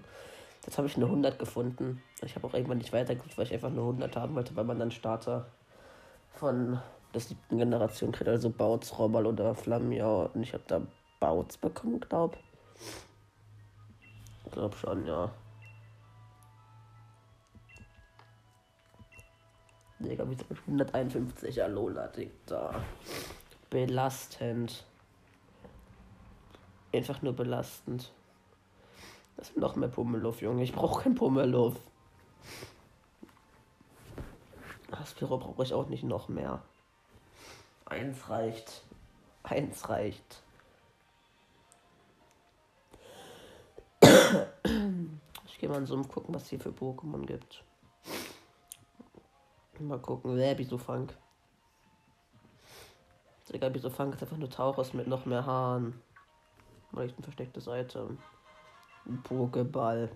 Jetzt 0.68 0.76
habe 0.76 0.86
ich 0.86 0.96
eine 0.96 1.06
100 1.06 1.38
gefunden. 1.38 2.02
Ich 2.20 2.36
habe 2.36 2.46
auch 2.46 2.52
irgendwann 2.52 2.76
nicht 2.76 2.92
weitergeguckt, 2.92 3.38
weil 3.38 3.46
ich 3.46 3.54
einfach 3.54 3.70
eine 3.70 3.80
100 3.80 4.14
haben 4.18 4.34
wollte, 4.34 4.54
weil 4.54 4.64
man 4.64 4.78
dann 4.78 4.90
Starter 4.90 5.46
von 6.34 6.78
der 7.14 7.22
siebten 7.22 7.56
Generation 7.56 8.12
kriegt, 8.12 8.28
also 8.28 8.50
Bauts, 8.50 8.98
Robbal 8.98 9.24
oder 9.24 9.54
Flammier. 9.54 10.30
Und 10.34 10.42
ich 10.42 10.52
habe 10.52 10.64
da 10.66 10.82
Bauts 11.20 11.56
bekommen, 11.56 12.00
glaube 12.00 12.36
ich. 14.44 14.52
Glaub 14.52 14.74
schon, 14.74 15.06
ja. 15.06 15.32
Digga, 20.00 20.28
wie 20.28 20.36
151 20.66 21.62
Alola, 21.62 22.08
Digga. 22.08 22.74
Belastend. 23.70 24.84
Einfach 26.92 27.22
nur 27.22 27.32
belastend. 27.32 28.12
Das 29.38 29.50
ist 29.50 29.56
noch 29.56 29.76
mehr 29.76 29.88
Pummeluff, 29.88 30.42
Junge. 30.42 30.64
Ich 30.64 30.72
brauche 30.72 31.04
kein 31.04 31.14
Pummeluff. 31.14 31.76
Aspiro 34.90 35.38
brauche 35.38 35.62
ich 35.62 35.72
auch 35.72 35.86
nicht 35.86 36.02
noch 36.02 36.28
mehr. 36.28 36.60
Eins 37.86 38.28
reicht. 38.28 38.82
Eins 39.44 39.88
reicht. 39.88 40.42
Ich 45.46 45.58
gehe 45.58 45.68
mal 45.68 45.78
in 45.78 45.86
so 45.86 45.94
einem 45.94 46.08
gucken, 46.08 46.34
was 46.34 46.48
hier 46.48 46.58
für 46.58 46.70
Pokémon 46.70 47.24
gibt. 47.24 47.62
Mal 49.78 50.00
gucken. 50.00 50.36
Wer 50.36 50.56
Bisofunk. 50.56 51.16
Digga, 53.52 53.68
Bisofunk 53.68 54.14
ist 54.14 54.22
einfach 54.22 54.36
nur 54.36 54.50
Tauchers 54.50 54.94
mit 54.94 55.06
noch 55.06 55.26
mehr 55.26 55.46
Haaren. 55.46 56.02
Vielleicht 56.90 57.16
ein 57.16 57.22
verstecktes 57.22 57.68
Item. 57.68 58.18
Pokéball. 59.16 60.10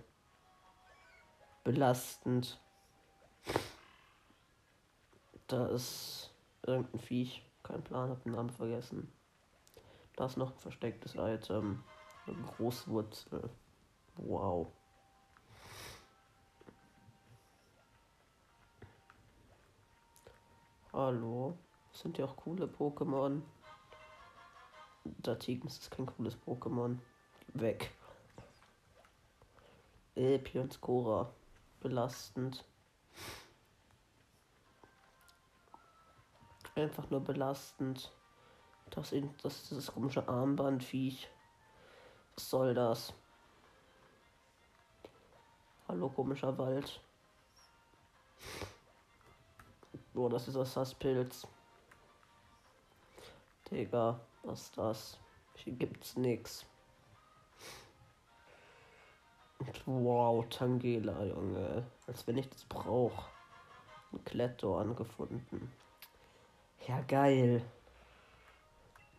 Belastend. 1.63 2.59
Da 5.47 5.67
ist 5.67 6.33
irgendein 6.61 6.99
Viech. 6.99 7.45
Kein 7.63 7.83
Plan, 7.83 8.09
hab 8.09 8.23
den 8.23 8.33
Namen 8.33 8.49
vergessen. 8.49 9.11
Da 10.15 10.25
ist 10.25 10.37
noch 10.37 10.51
ein 10.51 10.59
verstecktes 10.59 11.15
Item. 11.15 11.83
Eine 12.27 12.37
Großwurzel. 12.43 13.49
Wow. 14.17 14.67
Hallo. 20.91 21.57
Das 21.91 22.01
sind 22.01 22.17
ja 22.17 22.25
auch 22.25 22.35
coole 22.35 22.65
Pokémon. 22.65 23.41
Datignis 25.05 25.79
ist 25.79 25.91
kein 25.91 26.05
cooles 26.05 26.37
Pokémon. 26.45 26.99
Weg. 27.53 27.91
Äh, 30.15 30.37
Pionscora. 30.37 31.33
belastend. 31.79 32.63
Einfach 36.75 37.09
nur 37.09 37.19
belastend. 37.21 38.11
Das, 38.91 39.13
das, 39.41 39.69
dieses 39.69 39.87
komische 39.91 40.27
Armbandviech. 40.27 41.29
Was 42.35 42.49
soll 42.49 42.73
das? 42.73 43.13
Hallo, 45.87 46.09
komischer 46.09 46.55
Wald. 46.57 47.01
Boah, 50.13 50.29
das 50.29 50.47
ist 50.47 50.55
das 50.55 50.77
Hasspilz. 50.77 51.47
Digga, 53.69 54.19
was 54.43 54.61
ist 54.61 54.77
das? 54.77 55.19
Hier 55.55 55.73
gibt's 55.73 56.15
nix. 56.15 56.65
Wow, 59.85 60.45
Tangela, 60.49 61.23
Junge. 61.23 61.85
Als 62.07 62.25
wenn 62.27 62.37
ich 62.37 62.49
das 62.49 62.63
brauche. 62.65 63.29
Ein 64.11 64.23
Klettor 64.25 64.85
gefunden. 64.95 65.71
Ja, 66.87 67.01
geil. 67.01 67.61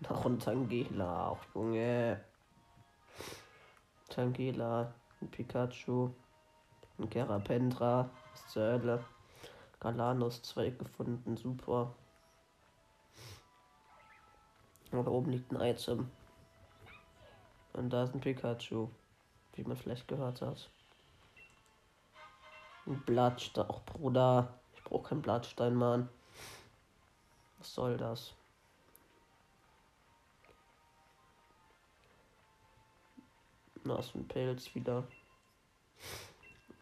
Noch 0.01 0.25
ein 0.27 0.39
Tangela, 0.39 1.29
auch 1.29 1.41
Junge. 1.55 2.23
Tangela, 4.09 4.95
ein 5.21 5.31
Pikachu, 5.31 6.11
ein 6.99 7.11
Kerapendra, 7.11 8.11
was 8.33 8.49
zur 8.49 8.63
Hölle. 8.63 9.05
Galanus 9.81 10.43
2 10.43 10.71
gefunden, 10.71 11.37
super. 11.37 11.95
Und 14.93 15.05
da 15.05 15.11
oben 15.11 15.33
liegt 15.33 15.53
ein 15.53 15.61
Item. 15.61 16.11
Und 17.73 17.91
da 17.91 18.05
ist 18.05 18.15
ein 18.15 18.21
Pikachu, 18.21 18.89
wie 19.55 19.65
man 19.65 19.77
vielleicht 19.77 20.09
gehört 20.09 20.43
hat. 20.43 20.71
Ein 22.87 23.01
Blattstein, 23.05 23.67
auch 23.69 23.83
Bruder. 23.85 24.59
Ich 24.75 24.85
brauche 24.85 25.09
keinen 25.09 25.23
Blattstein, 25.23 25.75
Mann. 25.75 26.09
Was 27.59 27.75
soll 27.75 27.97
das? 27.97 28.35
Na, 33.85 33.99
ist 33.99 34.15
ein 34.15 34.29
Pilz 34.29 34.75
wieder. 34.75 35.07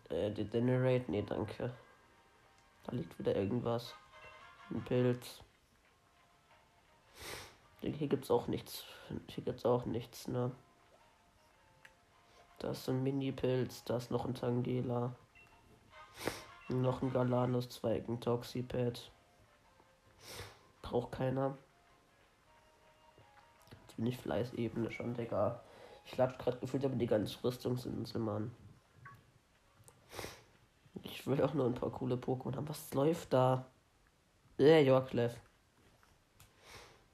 Äh, 0.09 0.31
Degenerate? 0.31 1.11
Nee, 1.11 1.23
danke. 1.23 1.73
Da 2.85 2.93
liegt 2.93 3.19
wieder 3.19 3.35
irgendwas. 3.37 3.95
Ein 4.71 4.85
Pilz. 4.85 5.41
Hier 7.81 8.09
gibt's 8.09 8.31
auch 8.31 8.47
nichts. 8.47 8.85
Hier 9.29 9.45
gibt's 9.45 9.64
auch 9.64 9.85
nichts, 9.85 10.29
ne? 10.29 10.52
Da 12.62 12.71
ist 12.71 12.88
ein 12.88 13.02
Mini-Pilz, 13.02 13.83
da 13.83 13.97
ist 13.97 14.12
noch 14.12 14.25
ein 14.25 14.37
Tangela. 14.37 15.16
Noch 16.69 17.02
ein 17.02 17.12
Galanus, 17.12 17.69
Zweigen, 17.69 18.21
Toxipad. 18.21 19.11
Braucht 20.81 21.11
keiner. 21.11 21.59
Jetzt 23.73 23.97
bin 23.97 24.07
ich 24.07 24.16
Fleißebene 24.16 24.92
schon, 24.92 25.12
Digga. 25.14 25.61
Ich 26.07 26.16
latsch 26.16 26.38
gerade 26.38 26.59
gefühlt 26.59 26.85
aber 26.85 26.95
die 26.95 27.09
ganze 27.09 27.42
Rüstungsinsel, 27.42 28.21
Mann. 28.21 28.54
Ich 31.02 31.26
will 31.26 31.42
auch 31.42 31.54
nur 31.54 31.66
ein 31.66 31.75
paar 31.75 31.90
coole 31.90 32.14
Pokémon 32.14 32.54
haben. 32.54 32.69
Was 32.69 32.95
läuft 32.95 33.33
da? 33.33 33.66
Äh, 34.61 34.85
Yorklev. 34.85 35.35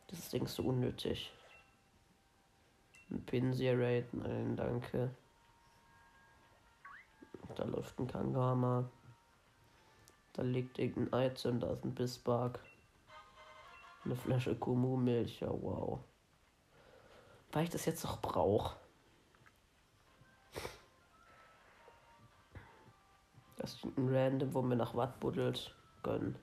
Das 0.09 0.29
Ding 0.29 0.45
ist 0.45 0.57
so 0.57 0.65
unnötig. 0.65 1.33
Ein 3.11 3.25
Pinsir 3.25 4.05
nein, 4.13 4.55
danke. 4.55 5.11
Da 7.55 7.65
läuft 7.65 7.99
ein 7.99 8.07
Kangama. 8.07 8.89
Da 10.33 10.43
liegt 10.43 10.79
irgendein 10.79 11.31
Item, 11.31 11.61
da 11.61 11.73
ist 11.73 11.85
ein 11.85 11.95
Bisbark. 11.95 12.61
Eine 14.05 14.15
Flasche 14.15 14.55
Kumu-Milch, 14.55 15.41
ja 15.41 15.51
wow. 15.51 16.01
Weil 17.53 17.65
ich 17.65 17.71
das 17.71 17.87
jetzt 17.87 18.05
noch 18.05 18.21
brauche. 18.21 18.77
Das 23.57 23.75
ist 23.75 23.85
ein 23.85 24.15
Random, 24.15 24.55
wo 24.55 24.63
mir 24.63 24.77
nach 24.77 24.95
Watt 24.95 25.19
buddelt 25.19 25.75
gönnen. 26.03 26.39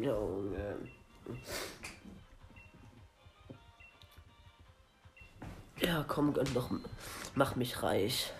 Junge. 0.00 0.76
Ja, 5.80 6.04
komm, 6.08 6.32
gönn 6.32 6.52
doch. 6.54 6.70
Mach 7.34 7.54
mich 7.54 7.82
reich. 7.82 8.32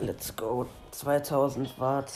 Let's 0.00 0.34
go. 0.34 0.66
2000 0.90 1.78
Watt, 1.78 2.12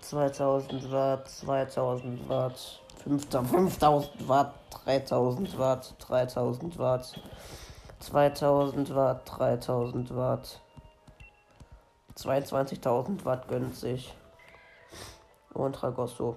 2000 0.00 0.90
Watt, 0.90 1.28
2000 1.28 2.28
Watt, 2.28 2.80
5000 3.04 4.28
Watt, 4.28 4.54
3000 4.84 5.58
Watt, 5.58 5.94
3000 5.98 6.78
Watt, 6.78 7.20
2000 8.00 8.94
Watt, 8.94 9.22
3000 9.26 10.16
Watt, 10.16 10.60
22.000 12.16 13.24
Watt 13.24 13.48
gönnt 13.48 13.76
sich. 13.76 14.14
Und 15.52 15.74
Tragosso. 15.74 16.36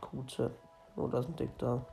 Gute. 0.00 0.50
Oh, 0.96 1.06
da 1.06 1.20
ist 1.20 1.28
ein 1.28 1.36
Dick 1.36 1.56
da. 1.58 1.84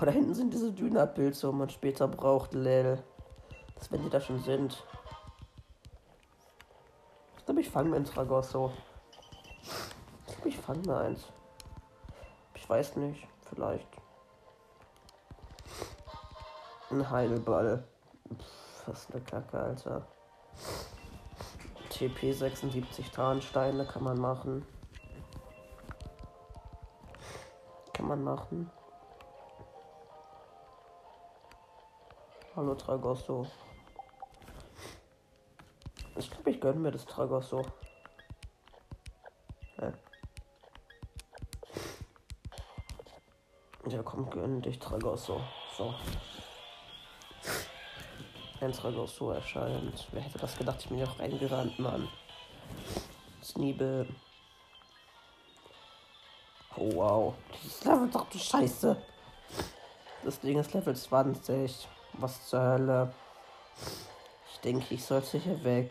Aber 0.00 0.06
da 0.06 0.12
hinten 0.12 0.32
sind 0.32 0.54
diese 0.54 0.72
Dünapilze, 0.72 1.46
wo 1.46 1.52
man 1.52 1.68
später 1.68 2.08
braucht, 2.08 2.54
Lel. 2.54 3.04
Das 3.74 3.92
wenn 3.92 4.02
die 4.02 4.08
da 4.08 4.18
schon 4.18 4.40
sind. 4.40 4.82
Ich 7.36 7.44
glaube, 7.44 7.60
ich 7.60 7.68
fange 7.68 7.90
mir 7.90 7.96
ein 7.96 8.06
Tragosso. 8.06 8.72
Ich 10.26 10.32
glaube, 10.32 10.48
ich 10.48 10.56
fange 10.56 10.86
mir 10.86 10.96
eins. 10.96 11.26
Ich 12.54 12.66
weiß 12.66 12.96
nicht. 12.96 13.28
Vielleicht. 13.42 13.86
Ein 16.90 17.10
Heilball. 17.10 17.84
Pff, 18.38 18.88
was 18.88 19.10
eine 19.10 19.20
Kacke, 19.20 19.60
Alter. 19.60 20.06
TP 21.90 22.32
76 22.32 23.10
Tarnsteine 23.10 23.84
kann 23.84 24.04
man 24.04 24.18
machen. 24.18 24.64
Kann 27.92 28.08
man 28.08 28.24
machen. 28.24 28.70
Hallo 32.56 32.74
Tragosso. 32.74 33.46
Ich 36.16 36.28
glaube, 36.28 36.50
ich 36.50 36.60
gönne 36.60 36.80
mir 36.80 36.90
das 36.90 37.06
Tragosso. 37.06 37.62
Ja. 39.78 39.92
ja, 43.86 44.02
komm, 44.02 44.28
gönn 44.30 44.60
dich 44.60 44.80
Tragosso. 44.80 45.40
So. 45.76 45.94
Fenster 48.58 49.06
so 49.06 49.30
erscheint. 49.30 50.08
Wer 50.10 50.22
hätte 50.22 50.38
das 50.38 50.58
gedacht? 50.58 50.80
Ich 50.80 50.88
bin 50.88 50.98
ja 50.98 51.06
auch 51.06 51.20
reingerannt, 51.20 51.78
Mann. 51.78 52.08
Sneebel. 53.44 54.08
Oh 56.76 56.90
wow. 56.96 57.34
Dieses 57.62 57.84
Level 57.84 58.10
doch 58.10 58.28
du 58.28 58.38
Scheiße. 58.38 58.96
Das 60.24 60.40
Ding 60.40 60.58
ist 60.58 60.74
Level 60.74 60.96
20. 60.96 61.88
Was 62.14 62.48
zur 62.48 62.60
Hölle? 62.60 63.12
Ich 64.52 64.60
denke, 64.60 64.94
ich 64.94 65.04
sollte 65.04 65.38
hier 65.38 65.62
weg. 65.64 65.90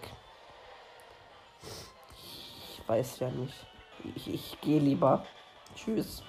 Ich 2.14 2.82
weiß 2.88 3.20
ja 3.20 3.30
nicht. 3.30 3.54
Ich, 4.16 4.34
ich 4.34 4.62
gehe 4.62 4.80
lieber. 4.80 5.26
Tschüss. 5.76 6.24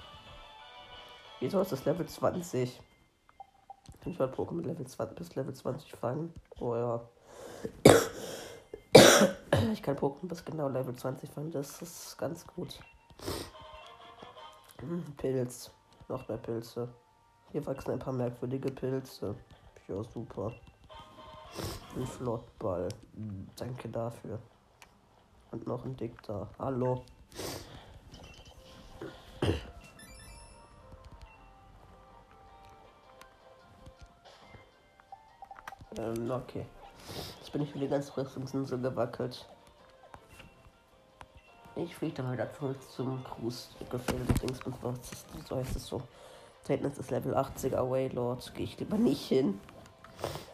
Wieso 1.39 1.61
ist 1.61 1.71
das 1.71 1.85
Level 1.85 2.07
20? 2.07 2.79
Kann 4.01 4.13
ich 4.13 4.19
mal 4.19 4.29
Pokémon 4.29 4.65
Level 4.65 4.85
20 4.85 5.17
bis 5.17 5.35
Level 5.35 5.53
20 5.53 5.91
fangen? 5.91 6.33
Oh 6.59 6.75
ja. 6.75 7.01
ich 9.73 9.81
kann 9.81 9.95
Pokémon 9.95 10.27
bis 10.27 10.43
genau 10.43 10.67
Level 10.69 10.95
20 10.95 11.29
fangen. 11.29 11.51
Das 11.51 11.81
ist 11.81 12.17
ganz 12.17 12.45
gut. 12.47 12.79
Hm, 14.79 15.03
Pilz. 15.17 15.71
Noch 16.07 16.27
mehr 16.27 16.37
Pilze. 16.37 16.89
Hier 17.51 17.65
wachsen 17.65 17.91
ein 17.91 17.99
paar 17.99 18.13
merkwürdige 18.13 18.71
Pilze. 18.71 19.35
Ja, 19.91 20.01
super. 20.03 20.53
Ein 21.97 22.07
Flottball. 22.07 22.87
Danke 23.57 23.89
dafür. 23.89 24.39
Und 25.51 25.67
noch 25.67 25.83
ein 25.83 25.97
Dick 25.97 26.23
da. 26.23 26.47
Hallo. 26.57 27.03
Ähm, 35.97 36.31
okay. 36.31 36.65
Jetzt 37.39 37.51
bin 37.51 37.63
ich 37.63 37.75
wieder 37.75 37.87
ganz 37.87 38.15
Rüstungsinsel 38.15 38.79
gewackelt. 38.79 39.45
Ich 41.75 41.93
fliege 41.97 42.15
dann 42.15 42.31
wieder 42.31 42.49
zurück 42.53 42.77
zum 42.95 43.21
Cruise-Gefilde. 43.25 44.33
Dingsbums, 44.35 45.25
so 45.49 45.57
heißt 45.57 45.75
es 45.75 45.85
so. 45.85 46.01
Tightness 46.63 46.97
ist 46.97 47.11
Level 47.11 47.35
80er 47.35 47.89
Waylord. 47.89 48.53
Gehe 48.55 48.63
ich 48.63 48.79
lieber 48.79 48.97
nicht 48.97 49.27
hin. 49.27 49.59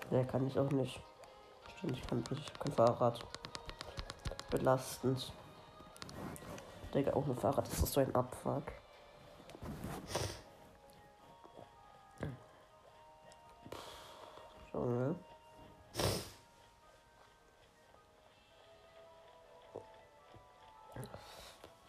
Ne, 0.10 0.26
kann 0.26 0.48
ich 0.48 0.58
auch 0.58 0.72
nicht. 0.72 1.02
Stimmt, 1.78 1.98
ich 1.98 2.08
kann 2.08 2.24
nicht. 2.30 2.42
Ich 2.42 2.60
kein 2.60 2.72
Fahrrad. 2.74 3.20
Belastend. 4.50 5.32
Digga, 6.94 7.14
auch 7.14 7.26
ein 7.26 7.38
Fahrrad, 7.38 7.68
das 7.68 7.80
ist 7.80 7.94
so 7.94 8.00
ein 8.00 8.16
Abfuck. 8.16 8.64
Junge. 14.74 15.16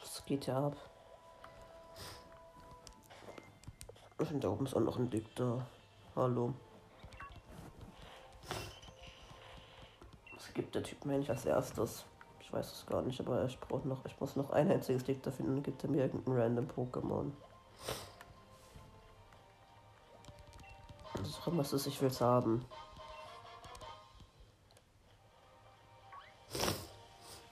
Was 0.01 0.25
geht 0.25 0.47
ja 0.47 0.67
ab? 0.67 0.77
Und 4.19 4.45
da 4.45 4.49
oben 4.51 4.67
ist 4.67 4.75
auch 4.75 4.81
noch 4.81 4.99
ein 4.99 5.09
Dick 5.11 5.35
da. 5.37 5.67
Hallo. 6.15 6.55
Was 10.35 10.53
gibt 10.69 10.75
der 10.75 10.83
Typ 10.83 11.07
mir 11.07 11.15
eigentlich 11.15 11.31
als 11.31 11.47
erstes? 11.47 12.05
Ich 12.41 12.53
weiß 12.53 12.71
es 12.71 12.85
gar 12.85 13.01
nicht, 13.01 13.19
aber 13.21 13.43
ich 13.47 13.59
brauche 13.59 13.89
noch, 13.89 14.05
ich 14.05 14.21
muss 14.21 14.37
noch 14.37 14.51
ein 14.51 14.71
einziges 14.71 15.03
Dick 15.03 15.23
da 15.23 15.31
finden, 15.31 15.55
dann 15.55 15.63
gibt 15.63 15.83
er 15.83 15.89
mir 15.89 16.03
irgendein 16.03 16.37
random 16.37 16.67
Pokémon. 16.67 17.33
Was 21.15 21.41
auch 21.41 21.47
immer 21.47 21.63
es 21.63 21.73
ist, 21.73 21.87
ich 21.87 21.99
will 22.03 22.09
es 22.09 22.21
haben. 22.21 22.67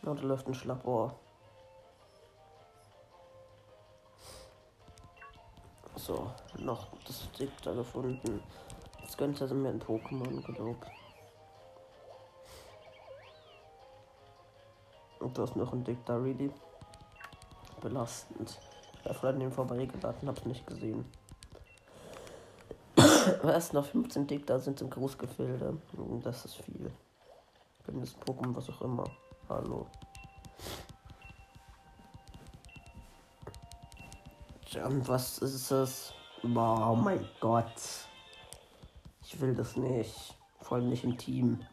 Ja, 0.02 0.12
da 0.14 0.22
läuft 0.22 0.46
ein 0.46 0.54
Schlappohr. 0.54 1.18
So, 5.96 6.30
noch 6.58 6.88
das 7.06 7.30
Dick 7.38 7.50
da 7.62 7.72
gefunden. 7.72 8.42
Jetzt 9.00 9.16
könnte 9.16 9.46
er 9.46 9.54
mir 9.54 9.70
ein 9.70 9.80
Pokémon 9.80 10.44
gelobt. 10.44 10.86
Und 15.26 15.36
da 15.36 15.42
ist 15.42 15.56
noch 15.56 15.72
ein 15.72 15.82
Dick 15.82 15.98
da, 16.06 16.18
really. 16.18 16.52
Belastend. 17.80 18.60
Ich 18.94 19.02
bin 19.02 19.12
voll 19.12 19.30
an 19.30 19.40
dem 19.40 19.50
vorbeigeladen, 19.50 20.28
hab's 20.28 20.44
nicht 20.44 20.64
gesehen. 20.68 21.04
Erst 23.42 23.72
noch 23.72 23.84
15 23.84 24.28
Dick 24.28 24.46
da 24.46 24.60
sind 24.60 24.80
im 24.82 24.88
Großgefilde. 24.88 25.78
Das 26.22 26.44
ist 26.44 26.54
viel. 26.62 26.92
Wenn 27.86 27.98
das 27.98 28.16
Pokémon, 28.20 28.54
was 28.54 28.70
auch 28.70 28.80
immer. 28.82 29.02
Hallo. 29.48 29.88
Tja, 34.66 34.88
was 35.08 35.38
ist 35.38 35.72
es? 35.72 36.14
Oh 36.44 36.94
mein 36.94 37.26
Gott. 37.40 37.74
Ich 39.24 39.40
will 39.40 39.56
das 39.56 39.74
nicht. 39.74 40.36
Vor 40.60 40.76
allem 40.76 40.88
nicht 40.88 41.02
im 41.02 41.18
Team. 41.18 41.66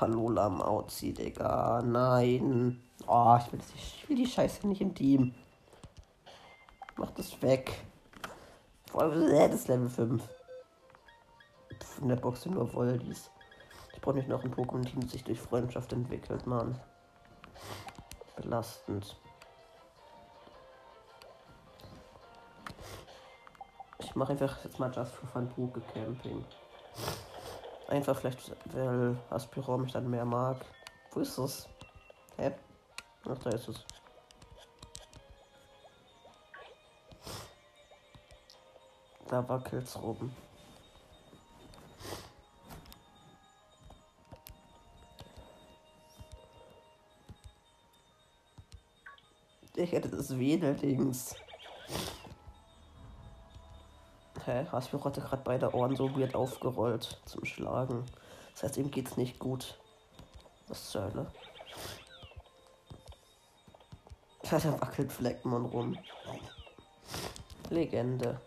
Hallo 0.00 0.30
Lamauzi, 0.30 1.12
Digga. 1.12 1.82
Nein. 1.84 2.85
Oh, 3.08 3.38
ich 3.40 3.52
will, 3.52 3.60
das, 3.60 3.72
ich 3.74 4.08
will 4.08 4.16
die 4.16 4.26
Scheiße 4.26 4.66
nicht 4.66 4.80
im 4.80 4.94
Team. 4.94 5.34
Mach 6.96 7.10
das 7.12 7.40
weg. 7.40 7.84
Vor 8.90 9.08
das 9.08 9.68
Level 9.68 9.88
5. 9.88 10.22
Pff, 11.80 11.98
in 12.00 12.08
der 12.08 12.16
Box 12.16 12.42
sind 12.42 12.54
nur 12.54 12.72
Voldies. 12.72 13.30
Ich 13.94 14.00
brauche 14.00 14.16
nicht 14.16 14.28
noch 14.28 14.42
ein 14.42 14.52
Pokémon-Team, 14.52 15.00
das 15.00 15.12
sich 15.12 15.22
durch 15.22 15.40
Freundschaft 15.40 15.92
entwickelt, 15.92 16.46
Mann. 16.46 16.80
Belastend. 18.34 19.16
Ich 23.98 24.16
mache 24.16 24.32
einfach 24.32 24.64
jetzt 24.64 24.78
mal 24.78 24.92
Just 24.92 25.12
for 25.12 25.28
Fun 25.28 25.48
Poke 25.48 25.80
Camping. 25.92 26.44
Einfach 27.88 28.16
vielleicht, 28.16 28.50
weil 28.74 29.16
Aspiron 29.30 29.82
mich 29.82 29.92
dann 29.92 30.10
mehr 30.10 30.24
mag. 30.24 30.64
Wo 31.12 31.20
ist 31.20 31.38
es? 31.38 31.68
Hä? 32.36 32.52
Ach, 33.28 33.38
da 33.38 33.50
ist 33.50 33.68
es. 33.68 33.84
Da 39.28 39.48
wackelt's 39.48 40.00
rum. 40.00 40.32
Ich 49.74 49.92
hätte 49.92 50.08
das 50.08 50.38
Wedeldings. 50.38 51.34
Hä? 54.44 54.66
Aspiro 54.70 55.04
hatte 55.04 55.20
gerade 55.20 55.42
beide 55.42 55.74
Ohren 55.74 55.96
so 55.96 56.16
weird 56.16 56.34
aufgerollt 56.34 57.20
zum 57.26 57.44
Schlagen. 57.44 58.04
Das 58.52 58.62
heißt, 58.62 58.76
ihm 58.78 58.90
geht's 58.90 59.16
nicht 59.16 59.38
gut. 59.38 59.78
Was 60.68 60.90
zur 60.90 61.02
Hölle? 61.02 61.26
Ja, 64.50 64.60
da 64.60 64.80
wackelt 64.80 65.10
Fleckmon 65.10 65.66
rum. 65.66 65.98
Legende. 67.68 68.40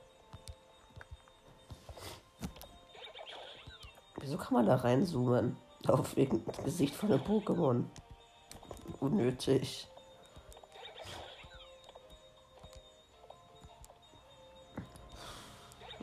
Wieso 4.21 4.37
kann 4.37 4.53
man 4.53 4.65
da 4.65 4.75
reinzoomen? 4.75 5.57
Auf 5.87 6.15
irgendein 6.15 6.63
Gesicht 6.63 6.95
von 6.95 7.11
einem 7.11 7.21
Pokémon. 7.23 7.83
Unnötig. 9.01 9.87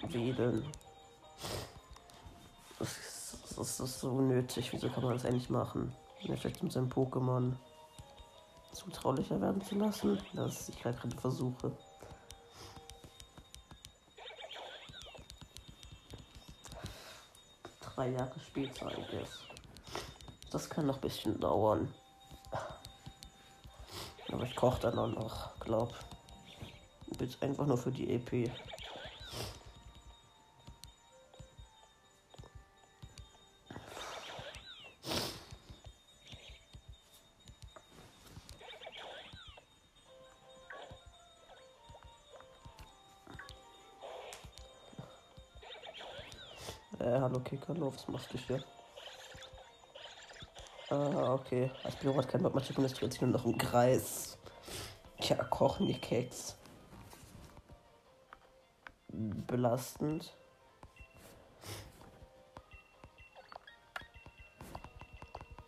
Wedeln. 0.02 0.70
Das 2.78 2.98
ist, 2.98 3.58
das 3.58 3.80
ist 3.80 4.00
so 4.00 4.10
unnötig. 4.10 4.72
Wieso 4.72 4.90
kann 4.90 5.04
man 5.04 5.14
das 5.14 5.24
eigentlich 5.24 5.48
machen? 5.48 5.94
Vielleicht 6.20 6.62
mit 6.62 6.72
seinem 6.72 6.90
Pokémon 6.90 7.54
zutraulicher 8.86 9.40
werden 9.40 9.60
zu 9.62 9.74
lassen. 9.76 10.18
Das 10.34 10.60
ist 10.60 10.68
ich 10.68 10.80
gerade 10.80 11.10
versuche. 11.20 11.72
Drei 17.80 18.10
Jahre 18.10 18.40
später, 18.40 18.90
I. 18.96 19.24
Das 20.50 20.68
kann 20.70 20.86
noch 20.86 20.96
ein 20.96 21.00
bisschen 21.00 21.40
dauern. 21.40 21.92
Aber 24.32 24.44
ich 24.44 24.54
koche 24.54 24.80
dann 24.80 24.98
auch 24.98 25.08
noch, 25.08 25.58
glaub. 25.60 25.94
Jetzt 27.18 27.42
einfach 27.42 27.66
nur 27.66 27.78
für 27.78 27.90
die 27.90 28.12
EP. 28.12 28.50
Machst 47.68 48.32
du 48.32 48.38
hier? 48.38 48.62
Ah, 50.88 51.34
okay. 51.34 51.70
Als 51.82 51.96
Büro 51.96 52.16
hat 52.18 52.28
kein 52.28 52.42
Mathematik 52.42 52.78
und 52.78 52.84
es 52.84 52.94
dreht 52.94 53.12
sich 53.12 53.20
nur 53.20 53.30
noch 53.30 53.44
im 53.44 53.58
Kreis. 53.58 54.38
Tja, 55.20 55.42
kochen 55.44 55.88
die 55.88 55.98
Keks. 55.98 56.56
Belastend. 59.08 60.32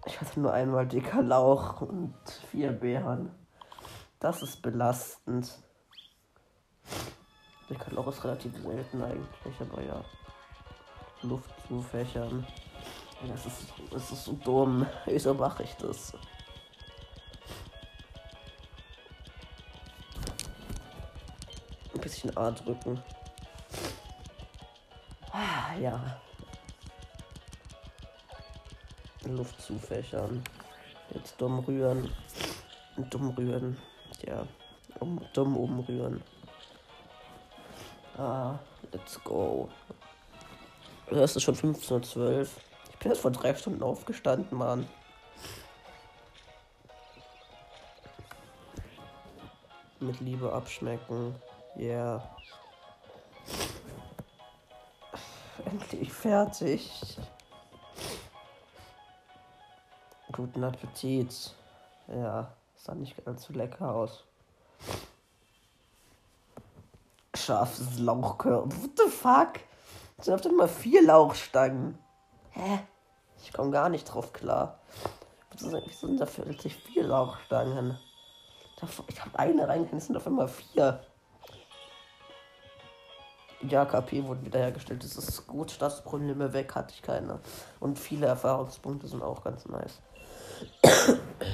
Ich 0.07 0.21
hatte 0.21 0.41
nur 0.41 0.53
einmal 0.53 0.87
dicker 0.87 1.23
Lauch 1.23 1.81
und 1.81 2.15
vier 2.51 2.71
Beeren. 2.71 3.35
Das 4.21 4.43
ist 4.43 4.63
belastend. 4.63 5.59
Dicker 7.69 7.91
Lauch 7.93 8.07
ist 8.07 8.23
relativ 8.23 8.57
selten 8.63 9.03
eigentlich, 9.03 9.61
aber 9.61 9.83
ja. 9.83 10.05
Luft 11.22 11.50
zu 11.66 11.83
fächern. 11.83 12.46
Das 13.26 13.46
ist, 13.46 13.72
das 13.90 14.11
ist 14.12 14.24
so 14.24 14.33
dumm. 14.33 14.87
Wieso 15.07 15.35
mache 15.35 15.64
ich 15.64 15.74
das? 15.74 16.12
Ein 21.94 22.00
bisschen 22.00 22.37
A 22.37 22.50
drücken. 22.52 23.02
Ah, 25.33 25.74
ja. 25.81 26.20
Luft 29.24 29.61
zufächern. 29.61 30.42
Jetzt 31.11 31.40
dumm 31.40 31.59
rühren. 31.61 32.11
Dumm 33.11 33.31
rühren. 33.31 33.76
Ja. 34.26 34.46
Um, 35.00 35.20
dumm 35.33 35.57
umrühren. 35.57 36.22
Ah, 38.16 38.59
let's 38.92 39.22
go. 39.22 39.68
Es 41.11 41.37
ist 41.37 41.42
schon 41.42 41.57
15.12 41.57 42.16
Uhr. 42.16 42.42
Ich 42.42 42.99
bin 42.99 43.12
jetzt 43.12 43.21
vor 43.21 43.31
drei 43.31 43.55
Stunden 43.55 43.83
aufgestanden, 43.83 44.57
Mann. 44.57 44.87
mit 50.01 50.21
Liebe 50.21 50.53
abschmecken. 50.53 51.35
Yeah. 51.77 52.23
Endlich 55.64 56.12
fertig. 56.12 57.18
Guten 60.33 60.64
Appetit. 60.64 61.55
Ja, 62.09 62.53
sah 62.77 62.94
nicht 62.94 63.23
ganz 63.25 63.44
so 63.44 63.53
lecker 63.53 63.94
aus. 63.94 64.25
Scharfes 67.35 67.99
Lauchkörper. 67.99 68.71
What 68.71 68.90
the 68.97 69.11
fuck? 69.11 69.61
Es 70.18 70.24
sind 70.24 70.35
auf 70.35 70.52
mal 70.52 70.68
vier 70.68 71.02
Lauchstangen. 71.02 71.96
Hä? 72.50 72.81
Ich 73.40 73.52
komme 73.52 73.70
gar 73.70 73.88
nicht 73.88 74.04
drauf 74.04 74.33
klar. 74.33 74.81
Wieso 75.52 75.81
sind 75.90 76.20
da 76.20 76.26
plötzlich 76.26 76.74
vier 76.74 77.04
Lauchstangen? 77.04 77.96
Ich 79.09 79.20
habe 79.20 79.38
eine 79.38 79.66
reingegangen, 79.66 79.98
es 79.98 80.07
sind 80.07 80.16
auf 80.16 80.26
einmal 80.26 80.48
vier. 80.48 81.00
Ja, 83.62 83.85
KP 83.85 84.24
wurde 84.24 84.44
wiederhergestellt. 84.44 85.02
Das 85.02 85.16
ist 85.16 85.46
gut. 85.46 85.70
Staatsprobleme 85.70 86.52
weg 86.52 86.74
hatte 86.74 86.94
ich 86.94 87.02
keine. 87.02 87.40
Und 87.81 87.98
viele 87.98 88.26
Erfahrungspunkte 88.26 89.09
sind 89.09 89.22
auch 89.22 89.42
ganz 89.42 89.66
nice. 89.66 90.00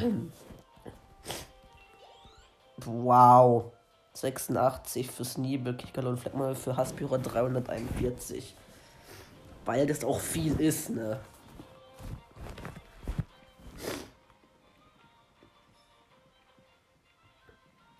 wow. 2.84 3.72
86 4.14 5.10
für 5.10 5.24
Sneebel, 5.24 5.76
Kikalo 5.76 6.10
und 6.10 6.18
Fleckmal 6.18 6.54
für 6.54 6.76
Haspiro 6.76 7.18
341. 7.18 8.54
Weil 9.64 9.86
das 9.86 10.04
auch 10.04 10.20
viel 10.20 10.60
ist, 10.60 10.90
ne? 10.90 11.18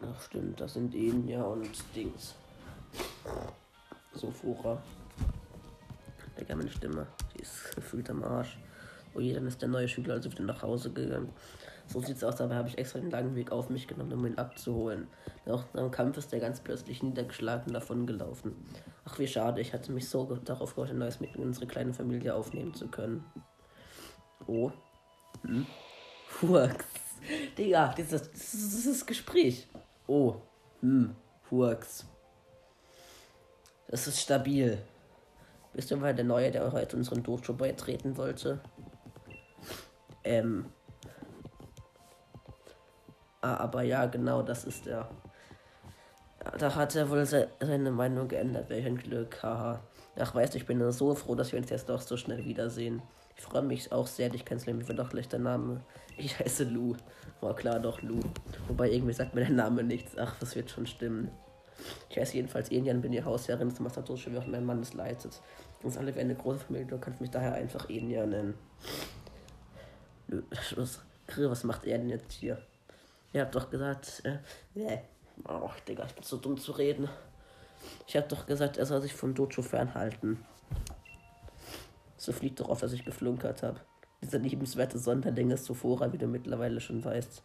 Ach 0.01 0.23
stimmt, 0.23 0.61
das 0.61 0.75
sind 0.75 0.95
Enya 0.95 1.43
und 1.43 1.71
Dings. 1.97 2.35
So 4.13 4.31
Fura. 4.31 4.81
Digga, 6.39 6.55
meine 6.55 6.71
Stimme. 6.71 7.07
Die 7.35 7.43
ist 7.43 7.75
gefühlt 7.75 8.09
am 8.11 8.23
Arsch. 8.23 8.57
Oh 9.15 9.21
je, 9.21 9.33
dann 9.33 9.47
ist 9.47 9.61
der 9.61 9.69
neue 9.69 9.89
Schüler 9.89 10.15
also 10.15 10.31
wieder 10.31 10.45
nach 10.45 10.63
Hause 10.63 10.93
gegangen. 10.93 11.33
So 11.87 12.01
sieht's 12.01 12.25
aus, 12.25 12.37
dabei 12.37 12.57
habe 12.57 12.69
ich 12.69 12.79
extra 12.79 12.99
den 12.99 13.11
langen 13.11 13.35
Weg 13.35 13.53
auf 13.53 13.69
mich 13.69 13.87
genommen, 13.87 14.13
um 14.13 14.27
ihn 14.27 14.39
abzuholen. 14.39 15.07
Nach 15.45 15.65
einem 15.75 15.91
Kampf 15.91 16.17
ist 16.17 16.33
er 16.33 16.41
ganz 16.41 16.61
plötzlich 16.61 17.03
niedergeschlagen 17.03 17.73
davon 17.73 18.07
gelaufen. 18.07 18.57
Ach, 19.05 19.19
wie 19.19 19.27
schade, 19.27 19.61
ich 19.61 19.73
hatte 19.73 19.93
mich 19.93 20.09
so 20.09 20.25
darauf 20.25 20.71
gefreut, 20.71 20.91
ein 20.91 20.99
neues 20.99 21.21
Mitglied 21.21 21.43
in 21.43 21.49
unsere 21.49 21.67
kleine 21.67 21.93
Familie 21.93 22.35
aufnehmen 22.35 22.75
zu 22.75 22.89
können. 22.89 23.25
Oh. 24.47 24.73
Hm? 25.43 25.67
Hurks. 26.43 26.87
Digga, 27.57 27.95
dieses, 27.97 28.31
dieses 28.31 29.07
Gespräch. 29.07 29.69
Oh. 30.07 30.37
Hm. 30.81 31.15
Hurks. 31.51 32.07
Das 33.89 34.07
ist 34.07 34.21
stabil. 34.21 34.79
Bist 35.73 35.91
du 35.91 35.97
mal 35.97 36.15
der 36.15 36.25
Neue, 36.25 36.51
der 36.51 36.73
heute 36.73 36.97
unseren 36.97 37.23
Dojo 37.23 37.53
beitreten 37.53 38.17
wollte? 38.17 38.61
Ähm. 40.23 40.67
Ah, 43.45 43.59
aber 43.59 43.83
ja, 43.83 44.07
genau, 44.07 44.41
das 44.41 44.65
ist 44.65 44.87
er. 44.87 45.07
Da 46.59 46.75
hat 46.75 46.97
er 46.97 47.11
wohl 47.11 47.27
se 47.27 47.49
seine 47.61 47.91
Meinung 47.91 48.27
geändert. 48.27 48.71
Welch 48.71 48.87
ein 48.87 48.97
Glück, 48.97 49.43
haha. 49.43 49.81
Ach, 50.19 50.35
weißt 50.35 50.55
du, 50.55 50.59
ich 50.59 50.65
bin 50.65 50.91
so 50.93 51.15
froh, 51.15 51.35
dass 51.35 51.53
wir 51.53 51.59
uns 51.59 51.69
jetzt 51.69 51.91
doch 51.91 52.01
so 52.01 52.17
schnell 52.17 52.43
wiedersehen. 52.47 53.03
Ich 53.37 53.43
freue 53.43 53.61
mich 53.61 53.93
auch 53.93 54.07
sehr, 54.07 54.31
dich 54.31 54.47
kennenzulernen. 54.47 54.81
Wie 54.81 54.89
war 54.89 54.95
doch 54.97 55.11
gleich 55.11 55.29
der 55.29 55.41
Name? 55.41 55.83
Ich 56.17 56.39
heiße 56.39 56.65
Lou. 56.65 56.97
War 57.43 57.55
klar 57.55 57.81
doch 57.81 58.01
Lou. 58.01 58.19
Wobei 58.67 58.91
irgendwie 58.91 59.13
sagt 59.13 59.35
mir 59.35 59.43
der 59.43 59.51
Name 59.51 59.83
nichts. 59.83 60.17
Ach, 60.17 60.35
das 60.41 60.57
wird 60.57 60.71
schon 60.71 60.87
stimmen. 60.87 61.31
Ich 62.09 62.17
heiße 62.17 62.37
jedenfalls 62.37 62.71
Enian, 62.71 63.03
bin 63.03 63.13
die 63.13 63.25
Hausherrin 63.25 63.69
des 63.69 63.79
Masatoshi, 63.79 64.33
wie 64.33 64.39
auch 64.39 64.47
mein 64.47 64.65
Mann 64.65 64.81
es 64.81 64.95
leitet. 64.95 65.39
Uns 65.83 65.99
alle 65.99 66.15
wie 66.15 66.21
eine 66.21 66.35
große 66.35 66.61
Familie, 66.61 66.87
du 66.87 66.97
kannst 66.97 67.21
mich 67.21 67.31
daher 67.31 67.53
einfach 67.53 67.91
Enian 67.91 68.31
nennen. 68.31 68.55
Was, 70.79 71.01
was 71.37 71.65
macht 71.65 71.85
er 71.85 71.99
denn 71.99 72.09
jetzt 72.09 72.33
hier? 72.33 72.57
Ihr 73.35 73.41
habt 73.41 73.55
doch 73.55 73.69
gesagt, 73.69 74.23
äh, 74.25 74.39
nee. 74.75 75.01
Oh, 75.49 75.69
Digga, 75.89 76.05
ich 76.07 76.15
bin 76.15 76.23
so 76.23 76.37
dumm 76.37 76.57
zu 76.57 76.71
reden. 76.71 77.09
Ich 78.07 78.17
hab 78.17 78.29
doch 78.29 78.47
gesagt, 78.47 78.77
er 78.77 78.87
soll 78.87 79.03
sich 79.03 79.13
vom 79.13 79.35
Dojo 79.35 79.61
fernhalten. 79.61 80.45
So 82.17 82.31
fliegt 82.33 82.61
doch 82.61 82.69
auf, 82.69 82.81
dass 82.81 82.93
ich 82.93 83.05
geflunkert 83.05 83.65
habe. 83.65 83.81
Dieser 84.23 84.39
liebenswerte 84.39 85.01
Sonderling 85.01 85.51
ist 85.51 85.65
Sophora, 85.65 86.13
wie 86.13 86.19
du 86.19 86.29
mittlerweile 86.29 86.81
schon 86.81 87.05
weißt. 87.05 87.43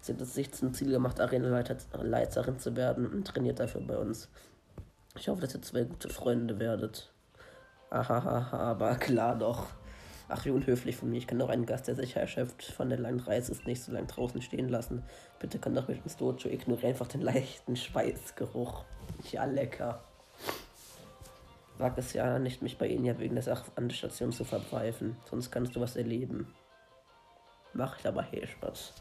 Sie 0.00 0.12
hat 0.14 0.20
es 0.22 0.34
sich 0.34 0.52
zum 0.52 0.72
Ziel 0.72 0.90
gemacht, 0.90 1.20
Arenaleiterin 1.20 2.58
zu 2.58 2.74
werden 2.74 3.06
und 3.06 3.26
trainiert 3.26 3.60
dafür 3.60 3.82
bei 3.82 3.98
uns. 3.98 4.30
Ich 5.18 5.28
hoffe, 5.28 5.42
dass 5.42 5.54
ihr 5.54 5.60
zwei 5.60 5.84
gute 5.84 6.08
Freunde 6.08 6.58
werdet. 6.58 7.12
Ahaha, 7.90 8.56
aber 8.56 8.94
klar 8.96 9.36
doch. 9.36 9.66
Ach, 10.28 10.44
wie 10.44 10.50
unhöflich 10.50 10.96
von 10.96 11.10
mir. 11.10 11.18
Ich 11.18 11.26
kann 11.26 11.38
doch 11.38 11.48
einen 11.48 11.66
Gast, 11.66 11.86
der 11.86 11.94
sich 11.94 12.16
erschöpft 12.16 12.64
von 12.64 12.88
der 12.88 12.98
langen 12.98 13.20
Reise 13.20 13.52
ist, 13.52 13.66
nicht 13.66 13.82
so 13.82 13.92
lange 13.92 14.08
draußen 14.08 14.42
stehen 14.42 14.68
lassen. 14.68 15.04
Bitte 15.38 15.58
kann 15.58 15.74
doch 15.74 15.86
mit 15.86 16.02
ins 16.02 16.16
Dojo. 16.16 16.48
Ignoriere 16.48 16.88
einfach 16.88 17.06
den 17.06 17.20
leichten 17.20 17.76
Schweißgeruch. 17.76 18.84
Ja, 19.30 19.44
lecker. 19.44 20.02
Wag 21.78 21.96
es 21.98 22.12
ja 22.14 22.38
nicht, 22.38 22.62
mich 22.62 22.78
bei 22.78 22.88
Ihnen 22.88 23.04
ja 23.04 23.18
wegen 23.18 23.34
der 23.34 23.44
Sache 23.44 23.70
an 23.76 23.88
der 23.88 23.94
Station 23.94 24.32
zu 24.32 24.44
verpfeifen. 24.44 25.16
Sonst 25.30 25.50
kannst 25.50 25.76
du 25.76 25.80
was 25.80 25.94
erleben. 25.94 26.52
Mach 27.74 27.98
ich 28.00 28.06
aber 28.06 28.22
hey 28.22 28.46
Spaß. 28.46 28.94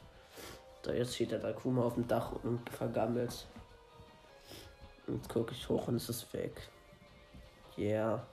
Da 0.83 0.93
jetzt 0.93 1.15
steht 1.15 1.31
der 1.31 1.39
Dakuma 1.39 1.83
auf 1.83 1.95
dem 1.95 2.07
Dach 2.07 2.33
und 2.43 2.69
vergammelt. 2.69 3.47
Und 5.07 5.27
gucke 5.29 5.53
ich 5.53 5.69
hoch 5.69 5.87
und 5.87 5.95
es 5.95 6.09
ist 6.09 6.31
weg. 6.33 6.69
Yeah. 7.77 8.27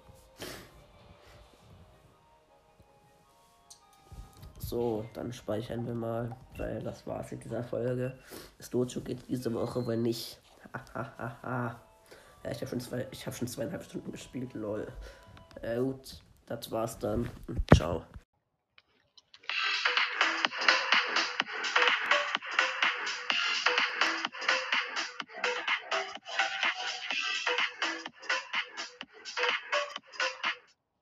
So, 4.72 5.04
dann 5.12 5.34
speichern 5.34 5.86
wir 5.86 5.92
mal, 5.92 6.34
weil 6.56 6.82
das 6.82 7.06
war's 7.06 7.30
in 7.30 7.40
dieser 7.40 7.62
Folge. 7.62 8.14
Das 8.56 8.70
Dojo 8.70 9.02
geht 9.02 9.18
diese 9.28 9.52
Woche 9.52 9.84
wohl 9.84 9.98
nicht. 9.98 10.40
ja, 11.44 11.76
ich 12.50 12.56
habe 12.56 12.66
schon, 12.68 12.80
zwei, 12.80 13.06
hab 13.26 13.34
schon 13.34 13.48
zweieinhalb 13.48 13.84
Stunden 13.84 14.10
gespielt, 14.12 14.54
lol. 14.54 14.86
Äh, 15.60 15.78
gut, 15.78 16.22
das 16.46 16.70
war's 16.70 16.98
dann. 16.98 17.28
Ciao. 17.74 18.02